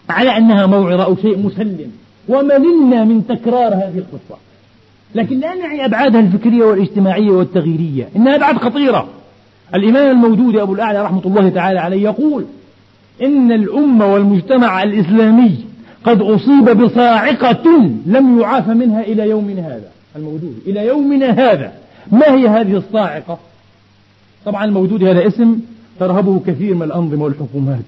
[0.10, 1.92] على أنها موعظة أو شيء مسلم.
[2.30, 4.40] ومللنا من تكرار هذه القصة.
[5.16, 8.10] لكن لا نعي أبعادها الفكرية والاجتماعية والتغييرية.
[8.16, 9.08] إنها أبعاد خطيرة.
[9.76, 12.46] الإمام المودودي أبو الأعلى رحمة الله تعالى عليه يقول
[13.22, 15.56] إن الأمة والمجتمع الإسلامي
[16.04, 17.68] قد أصيب بصاعقة
[18.06, 19.90] لم يعاف منها إلى يومنا هذا.
[20.16, 21.74] المودودي إلى يومنا هذا.
[22.12, 23.38] ما هي هذه الصاعقة؟
[24.46, 25.60] طبعا المودودي هذا اسم
[26.00, 27.86] ترهبه كثير من الأنظمة والحكومات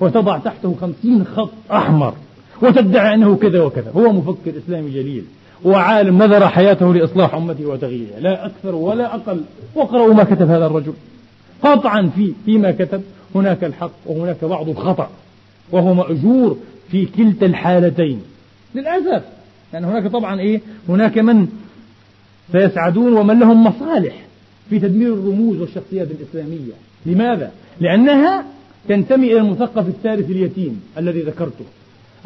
[0.00, 2.14] وتضع تحته خمسين خط أحمر
[2.62, 3.90] وتدعي أنه كذا وكذا.
[3.96, 5.24] هو مفكر إسلامي جليل
[5.64, 8.20] وعالم نذر حياته لإصلاح أمته وتغييرها.
[8.20, 9.40] لا أكثر ولا أقل.
[9.74, 10.92] واقرأوا ما كتب هذا الرجل.
[11.62, 13.02] قطعا في فيما كتب
[13.34, 15.08] هناك الحق وهناك بعض الخطأ
[15.72, 16.56] وهو مأجور
[16.90, 18.20] في كلتا الحالتين.
[18.74, 19.22] للأسف
[19.72, 21.48] يعني هناك طبعا إيه؟ هناك من
[22.52, 24.14] سيسعدون ومن لهم مصالح
[24.70, 26.72] في تدمير الرموز والشخصيات الإسلامية.
[27.06, 28.44] لماذا؟ لأنها
[28.88, 31.64] تنتمي إلى المثقف الثالث اليتيم الذي ذكرته.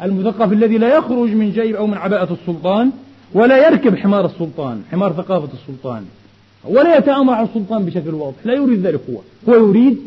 [0.01, 2.91] المثقف الذي لا يخرج من جيب أو من عباءة السلطان
[3.33, 6.05] ولا يركب حمار السلطان حمار ثقافة السلطان
[6.63, 8.35] ولا يتآمر على السلطان بشكل واضح.
[8.45, 9.19] لا يريد ذلك هو.
[9.49, 9.97] هو يريد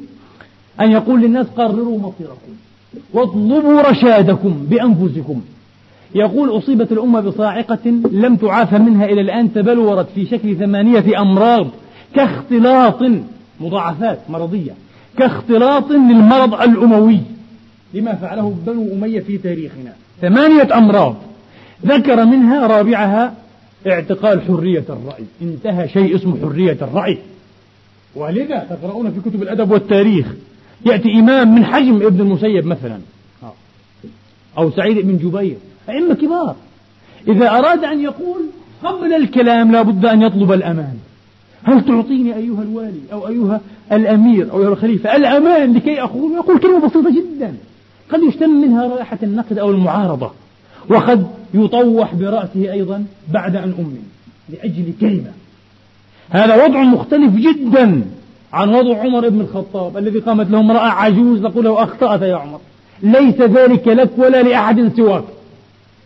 [0.80, 2.52] أن يقول للناس قرروا مصيركم.
[3.12, 5.40] واطلبوا رشادكم بأنفسكم.
[6.14, 11.66] يقول أصيبت الأمة بصاعقة لم تعافى منها إلى الآن تبلورت في شكل ثمانية أمراض
[12.14, 13.02] كاختلاط
[13.60, 14.72] مضاعفات مرضية
[15.18, 17.20] كاختلاط للمرض الأموي.
[17.94, 19.92] لما فعله بنو أمية في تاريخنا.
[20.20, 21.16] ثمانية أمراض.
[21.86, 23.34] ذكر منها رابعها
[23.86, 25.24] اعتقال حرية الرأي.
[25.42, 27.18] انتهى شيء اسمه حرية الرأي.
[28.16, 30.26] ولذا تقرؤون في كتب الأدب والتاريخ
[30.86, 32.98] يأتي إمام من حجم ابن المسيب مثلا.
[34.58, 35.56] أو سعيد بن جبير.
[35.88, 36.56] أئمة كبار.
[37.28, 38.42] إذا أراد أن يقول
[38.84, 40.96] قبل الكلام لا بد أن يطلب الأمان.
[41.62, 43.60] هل تعطيني أيها الوالي أو أيها
[43.92, 47.54] الأمير أو أيها الخليفة الأمان لكي أقول؟ يقول كلمة بسيطة جدا.
[48.10, 50.30] قد يشتم منها رائحة النقد أو المعارضة.
[50.88, 54.02] وقد يطوح برأسه أيضا بعد أن أمن
[54.48, 55.32] لأجل كلمة.
[56.30, 58.02] هذا وضع مختلف جدا.
[58.54, 62.60] عن وضع عمر بن الخطاب الذي قامت له امرأة عجوز تقول له أخطأت يا عمر.
[63.02, 65.24] ليس ذلك لك ولا لأحد سواك.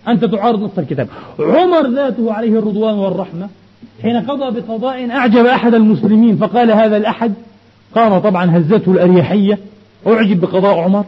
[0.08, 1.08] أنت تعارض نص الكتاب.
[1.40, 3.48] عمر ذاته عليه الرضوان والرحمة.
[4.02, 7.32] حين قضى بقضاء أعجب أحد المسلمين فقال هذا الأحد
[7.94, 9.58] قام طبعا هزته الأريحية
[10.06, 11.04] أعجب بقضاء عمر.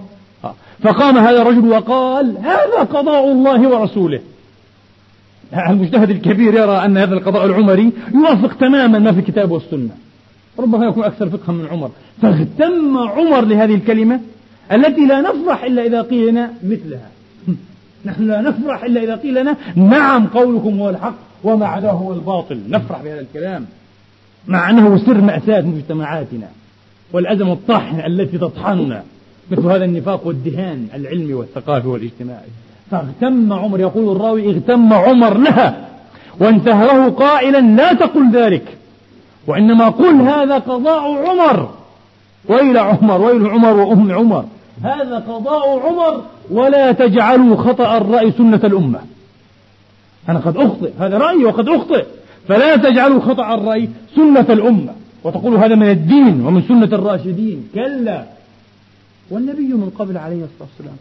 [0.82, 4.20] فقام هذا الرجل وقال هذا قضاء الله ورسوله.
[5.68, 9.90] المجتهد الكبير يرى أن هذا القضاء العمري يوافق تماما ما في الكتاب والسنة.
[10.60, 11.90] ربما يكون أكثر فقها من عمر.
[12.22, 14.20] فاغتم عمر لهذه الكلمة
[14.72, 17.10] التي لا نفرح إلا إذا قيل لنا مثلها.
[18.06, 22.60] نحن لا نفرح إلا إذا قيل لنا نعم قولكم هو الحق وما عداه هو الباطل.
[22.68, 23.66] نفرح بهذا الكلام.
[24.48, 26.48] مع أنه سر مأساة مجتمعاتنا
[27.12, 29.02] والأزمة الطاحنة التي تطحننا
[29.50, 32.48] مثل هذا النفاق والدهان العلمي والثقافي والاجتماعي.
[32.90, 33.80] فاغتم عمر.
[33.80, 35.88] يقول الراوي اغتم عمر لها
[36.40, 38.79] وانتهره قائلا لا تقل ذلك.
[39.50, 41.70] وإنما قل هذا قضاء عمر.
[42.48, 44.44] ويل عمر ويل عمر وأم عمر.
[44.82, 49.00] هذا قضاء عمر ولا تجعلوا خطأ الرأي سنة الأمة.
[50.28, 52.04] أنا قد أخطئ هذا رأيي وقد أخطئ.
[52.48, 54.92] فلا تجعلوا خطأ الرأي سنة الأمة.
[55.24, 57.68] وتقولوا هذا من الدين ومن سنة الراشدين.
[57.74, 58.24] كلا.
[59.30, 60.96] والنبي من قبل عليه الصلاة والسلام.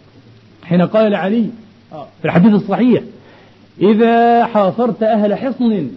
[0.63, 1.49] حين قال لعلي
[1.93, 3.03] آه، في الحديث الصحيح
[3.81, 5.87] إذا حاصرت أهل حصن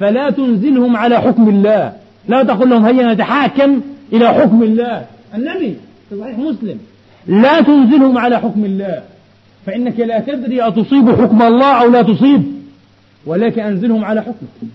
[0.00, 1.92] فلا تنزلهم على حكم الله.
[2.28, 3.80] لا تقل لهم هيا نتحاكم
[4.12, 5.06] إلى حكم الله.
[5.34, 5.76] النبي
[6.08, 6.78] في صحيح مسلم
[7.26, 9.02] لا تنزلهم على حكم الله.
[9.66, 12.42] فإنك لا تدري أتصيب حكم الله أو لا تصيب
[13.26, 14.70] ولكن أنزلهم على حكمك.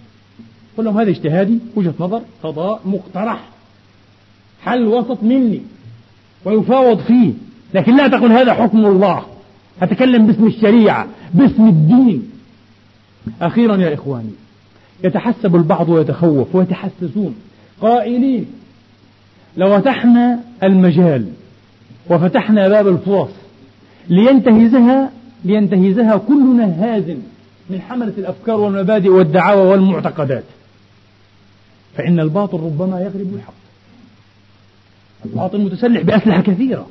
[0.78, 3.40] قل لهم هذا اجتهادي وجهة نظر قضاء مقترح.
[4.64, 5.62] حل وسط مني
[6.46, 7.32] ويفاوض فيه.
[7.74, 9.24] لكن لا تقل هذا حكم الله.
[9.82, 12.32] أتكلم باسم الشريعة باسم الدين.
[13.42, 14.32] أخيرا يا إخواني
[15.04, 17.36] يتحسب البعض ويتخوف ويتحسسون.
[17.82, 18.46] قائلين
[19.58, 21.26] لو فتحنا المجال
[22.10, 23.30] وفتحنا باب الفرص
[24.10, 25.12] لينتهزها
[25.46, 27.04] لينتهزها كل نهاز
[27.70, 30.44] من حملة الأفكار والمبادئ والدعاوى والمعتقدات.
[31.98, 33.54] فإن الباطل ربما يغلب الحق.
[35.26, 36.88] الباطل متسلح بأسلحة كثيرة.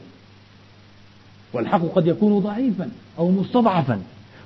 [1.53, 2.89] والحق قد يكون ضعيفا
[3.19, 4.01] أو مستضعفا.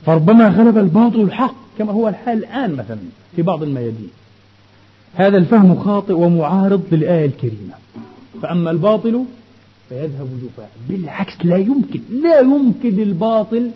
[0.07, 2.99] فربما غلب الباطل الحق كما هو الحال الآن مثلا
[3.37, 4.11] في بعض الميادين.
[5.15, 7.75] هذا الفهم خاطئ ومعارض للآية الكريمة.
[8.43, 9.25] فأما الباطل
[9.89, 13.71] فيذهب جفاء بالعكس لا يمكن لا يمكن للباطل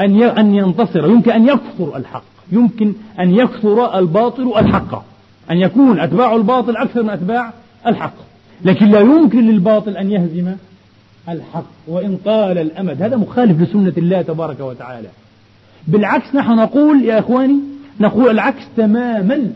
[0.00, 1.06] أن أن ينتصر.
[1.06, 2.24] يمكن أن يكثر الحق.
[2.52, 5.04] يمكن أن يكثر الباطل الحق.
[5.50, 7.52] أن يكون أتباع الباطل أكثر من أتباع
[7.86, 8.14] الحق.
[8.64, 10.52] لكن لا يمكن للباطل أن يهزم
[11.28, 11.66] الحق.
[11.88, 15.08] وإن طال الأمد هذا مخالف لسنة الله تبارك وتعالى.
[15.86, 17.56] بالعكس نحن نقول يا إخواني
[18.00, 19.52] نقول العكس تماما.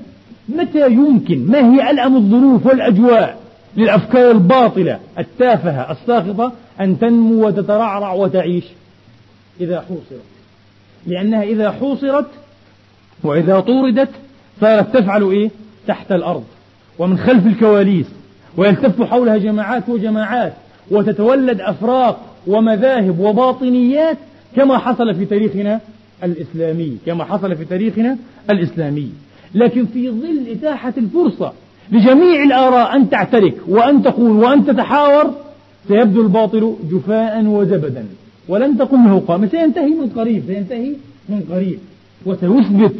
[0.49, 3.41] متى يمكن؟ ما هي ألأم الظروف والأجواء
[3.77, 8.65] للأفكار الباطلة التافهة الساخطة أن تنمو وتترعرع وتعيش؟
[9.61, 10.25] إذا حوصرت.
[11.07, 12.27] لأنها إذا حوصرت
[13.23, 14.11] وإذا طوردت
[14.61, 15.51] صارت تفعل إيه؟
[15.87, 16.45] تحت الأرض
[16.99, 18.07] ومن خلف الكواليس
[18.57, 20.53] ويلتف حولها جماعات وجماعات
[20.91, 24.19] وتتولد أفراق ومذاهب وباطنيات
[24.57, 25.81] كما حصل في تاريخنا
[26.25, 28.17] الإسلامي كما حصل في تاريخنا
[28.51, 29.11] الإسلامي.
[29.55, 31.53] لكن في ظل إتاحة الفرصة
[31.93, 35.35] لجميع الآراء أن تعترك وأن تقول وأن تتحاور
[35.89, 38.05] سيبدو الباطل جفاء وزبدا
[38.49, 40.93] ولن تقم له قامة سينتهي من قريب سينتهي
[41.29, 41.79] من قريب.
[42.27, 42.95] وسيثبت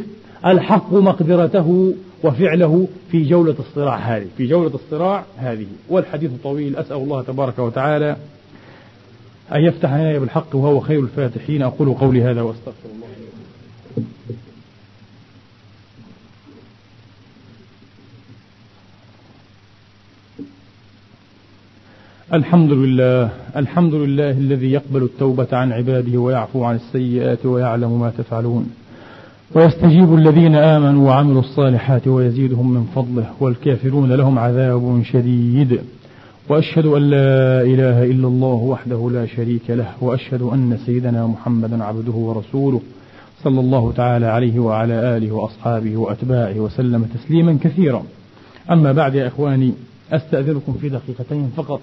[0.47, 1.95] الحق مقدرته
[2.25, 5.67] وفعله في جولة الصراع هذه في جولة الصراع هذه.
[5.89, 8.17] والحديث طويل أسأل الله تبارك وتعالى
[9.55, 11.63] أن يفتح عيني بالحق وهو خير الفاتحين.
[11.63, 13.10] أقول قولي هذا وأستغفر الله.
[22.35, 28.71] الحمد لله الحمد لله الذي يقبل التوبة عن عباده ويعفو عن السيئات ويعلم ما تفعلون.
[29.55, 35.81] ويستجيب الذين آمنوا وعملوا الصالحات ويزيدهم من فضله والكافرون لهم عذاب شديد.
[36.49, 42.13] وأشهد أن لا إله إلا الله وحده لا شريك له وأشهد أن سيدنا محمدا عبده
[42.13, 42.81] ورسوله
[43.43, 48.03] صلى الله تعالى عليه وعلى آله وأصحابه وأتباعه وسلم تسليما كثيرا.
[48.71, 49.73] أما بعد يا إخواني
[50.13, 51.81] أستأذنكم في دقيقتين فقط.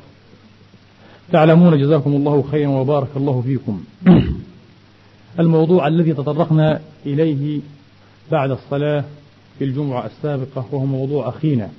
[1.32, 3.84] تعلمون جزاكم الله خيرا وبارك الله فيكم.
[5.39, 7.59] الموضوع الذي تطرقنا إليه
[8.32, 9.03] بعد الصلاة
[9.59, 11.69] في الجمعة السابقة وهو موضوع أخينا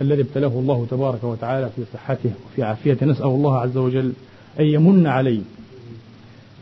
[0.00, 3.06] الذي ابتلاه الله تبارك وتعالى في صحته وفي عافيته.
[3.06, 4.12] نسأل الله عز وجل
[4.60, 5.40] أن يمن عليه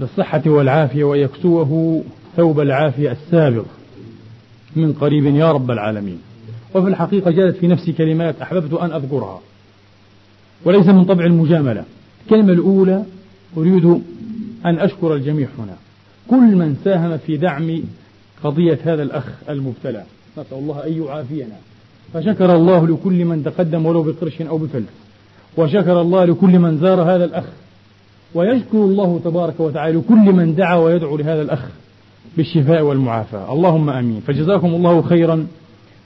[0.00, 2.02] بالصحة والعافية وأن يكسوه
[2.36, 3.64] ثوب العافية السابق
[4.76, 6.18] من قريب يا رب العالمين.
[6.74, 9.40] وفي الحقيقة جاءت في نفسي كلمات أحببت أن أذكرها
[10.64, 11.84] وليس من طبع المجاملة.
[12.26, 13.04] الكلمة الأولى
[13.56, 13.84] أريد
[14.66, 15.76] أن أشكر الجميع هنا.
[16.28, 17.82] كل من ساهم في دعم
[18.44, 20.02] قضية هذا الأخ المبتلى.
[20.38, 21.56] نسأل الله أن يعافينا.
[22.14, 24.84] فشكر الله لكل من تقدم ولو بقرش أو بفلس
[25.56, 27.44] وشكر الله لكل من زار هذا الأخ.
[28.34, 31.64] ويشكر الله تبارك وتعالى لكل من دعا ويدعو لهذا الأخ
[32.36, 33.52] بالشفاء والمعافاة.
[33.52, 34.20] اللهم آمين.
[34.26, 35.46] فجزاكم الله خيرا.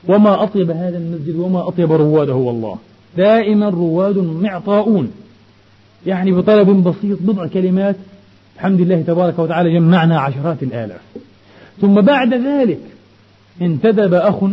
[0.09, 2.79] وما أطيب هذا المسجد وما أطيب رواده والله.
[3.17, 5.13] دائما رواد معطاؤون.
[6.07, 7.97] يعني بطلب بسيط بضع كلمات.
[8.57, 11.01] الحمد لله تبارك وتعالى جمعنا عشرات الآلاف.
[11.81, 12.81] ثم بعد ذلك
[13.63, 14.45] انتدب أخ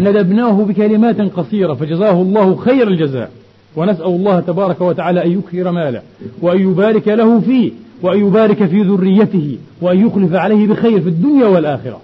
[0.00, 3.30] ندبناه بكلمات قصيرة فجزاه الله خير الجزاء.
[3.76, 6.02] ونسأل الله تبارك وتعالى أن يكثر ماله
[6.42, 7.72] وأن يبارك له فيه
[8.02, 12.00] وأن يبارك في ذريته وأن يخلف عليه بخير في الدنيا والآخرة.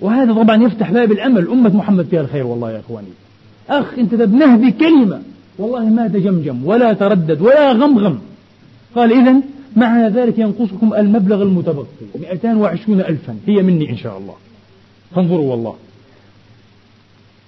[0.00, 1.48] وهذا طبعا يفتح باب الأمل.
[1.48, 3.08] أمة محمد فيها الخير والله يا إخواني.
[3.70, 5.20] أخ انتدبناه بكلمة.
[5.58, 8.18] والله ما تجمجم ولا تردد ولا غمغم.
[8.94, 9.34] قال إذا
[9.76, 11.86] مع ذلك ينقصكم المبلغ المتبقي
[12.20, 13.36] 220 ألفا.
[13.46, 14.34] هي مني إن شاء الله.
[15.14, 15.74] فانظروا والله.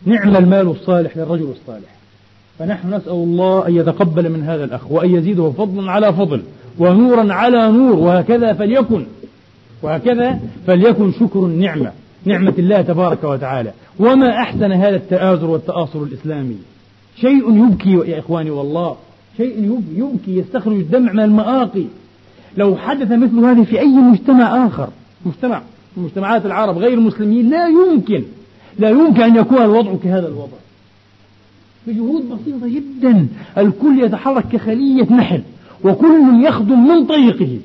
[0.07, 1.97] نعم المال الصالح للرجل الصالح.
[2.59, 6.43] فنحن نسأل الله أن يتقبل من هذا الأخ وأن يزيده فضلا على فضل
[6.79, 9.07] ونورا على نور وهكذا فليكن.
[9.83, 11.93] وهكذا فليكن شكر النعمة
[12.25, 13.73] نعمة الله تبارك وتعالى.
[13.99, 16.57] وما أحسن هذا التآزر والتآصر الإسلامي؟
[17.21, 18.97] شيء يبكي يا إخواني والله.
[19.37, 21.85] شيء يبكي يستخرج الدمع من المآقي
[22.57, 24.89] لو حدث مثل هذا في أي مجتمع آخر
[25.27, 25.63] مجتمع
[25.97, 28.23] مجتمعات العرب غير المسلمين لا يمكن
[28.79, 30.57] لا يمكن أن يكون الوضع كهذا الوضع.
[31.87, 33.27] بجهود بسيطة جدا.
[33.59, 35.43] الكل يتحرك كخلية نحل
[35.85, 37.59] وكل يخدم من طريقه.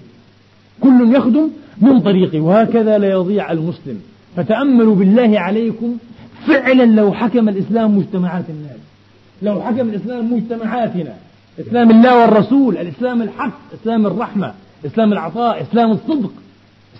[0.81, 1.47] كل يخدم
[1.81, 3.99] من طريقه وهكذا لا يضيع المسلم.
[4.35, 5.97] فتأملوا بالله عليكم
[6.47, 8.90] فعلا لو حكم الإسلام مجتمعات الناس.
[9.41, 11.13] لو حكم الإسلام مجتمعاتنا
[11.59, 14.53] إسلام الله والرسول الإسلام الحق إسلام الرحمة
[14.85, 16.31] إسلام العطاء إسلام الصدق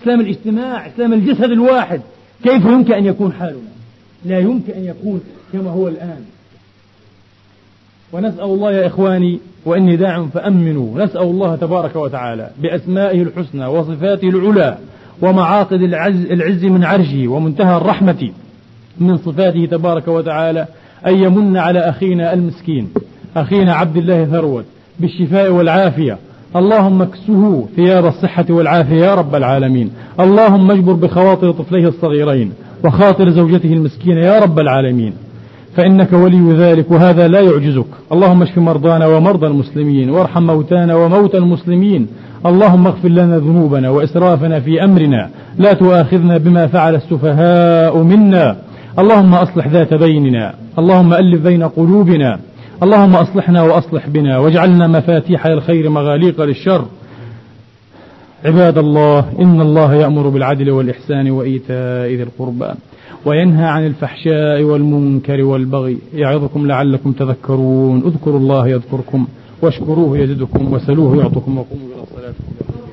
[0.02, 2.00] إسلام الاجتماع إسلام الجسد الواحد
[2.42, 3.72] كيف يمكن أن يكون حالنا؟
[4.24, 5.20] لا يمكن أن يكون
[5.52, 6.24] كما هو الآن.
[8.12, 11.04] ونسأل الله يا إخواني وإني داع فأمنوا.
[11.04, 14.78] نسأل الله تبارك وتعالى بأسمائه الحسنى وصفاته العلى
[15.22, 18.30] ومعاقد العز, العز من عرشه ومنتهى الرحمة
[18.98, 20.66] من صفاته تبارك وتعالى
[21.06, 22.88] أن يمن على أخينا المسكين
[23.36, 24.64] أخينا عبد الله ثروت
[25.00, 26.18] بالشفاء والعافية.
[26.56, 29.90] اللهم اكسه ثياب الصحة والعافية يا رب العالمين.
[30.20, 32.52] اللهم اجبر بخواطر طفليه الصغيرين
[32.84, 35.12] وخاطر زوجته المسكينة يا رب العالمين.
[35.76, 37.86] فإنك ولي ذلك وهذا لا يعجزك.
[38.12, 42.06] اللهم اشف مرضانا ومرضى المسلمين وارحم موتانا وموتى المسلمين.
[42.46, 45.30] اللهم اغفر لنا ذنوبنا وإسرافنا في أمرنا.
[45.58, 48.56] لا تؤاخذنا بما فعل السفهاء منا.
[48.98, 52.40] اللهم أصلح ذات بيننا اللهم ألف بين قلوبنا
[52.82, 56.84] اللهم أصلحنا وأصلح بنا واجعلنا مفاتيح الخير مغاليق للشر.
[58.44, 62.70] عباد الله إن الله يأمر بالعدل والإحسان وإيتاء ذي القربى
[63.26, 65.98] وينهى عن الفحشاء والمنكر والبغي.
[66.14, 68.02] يعظكم لعلكم تذكرون.
[68.06, 69.26] اذكروا الله يذكركم
[69.62, 72.91] واشكروه يزدكم وسلوه يعطكم وقوموا إلى صلاتكم.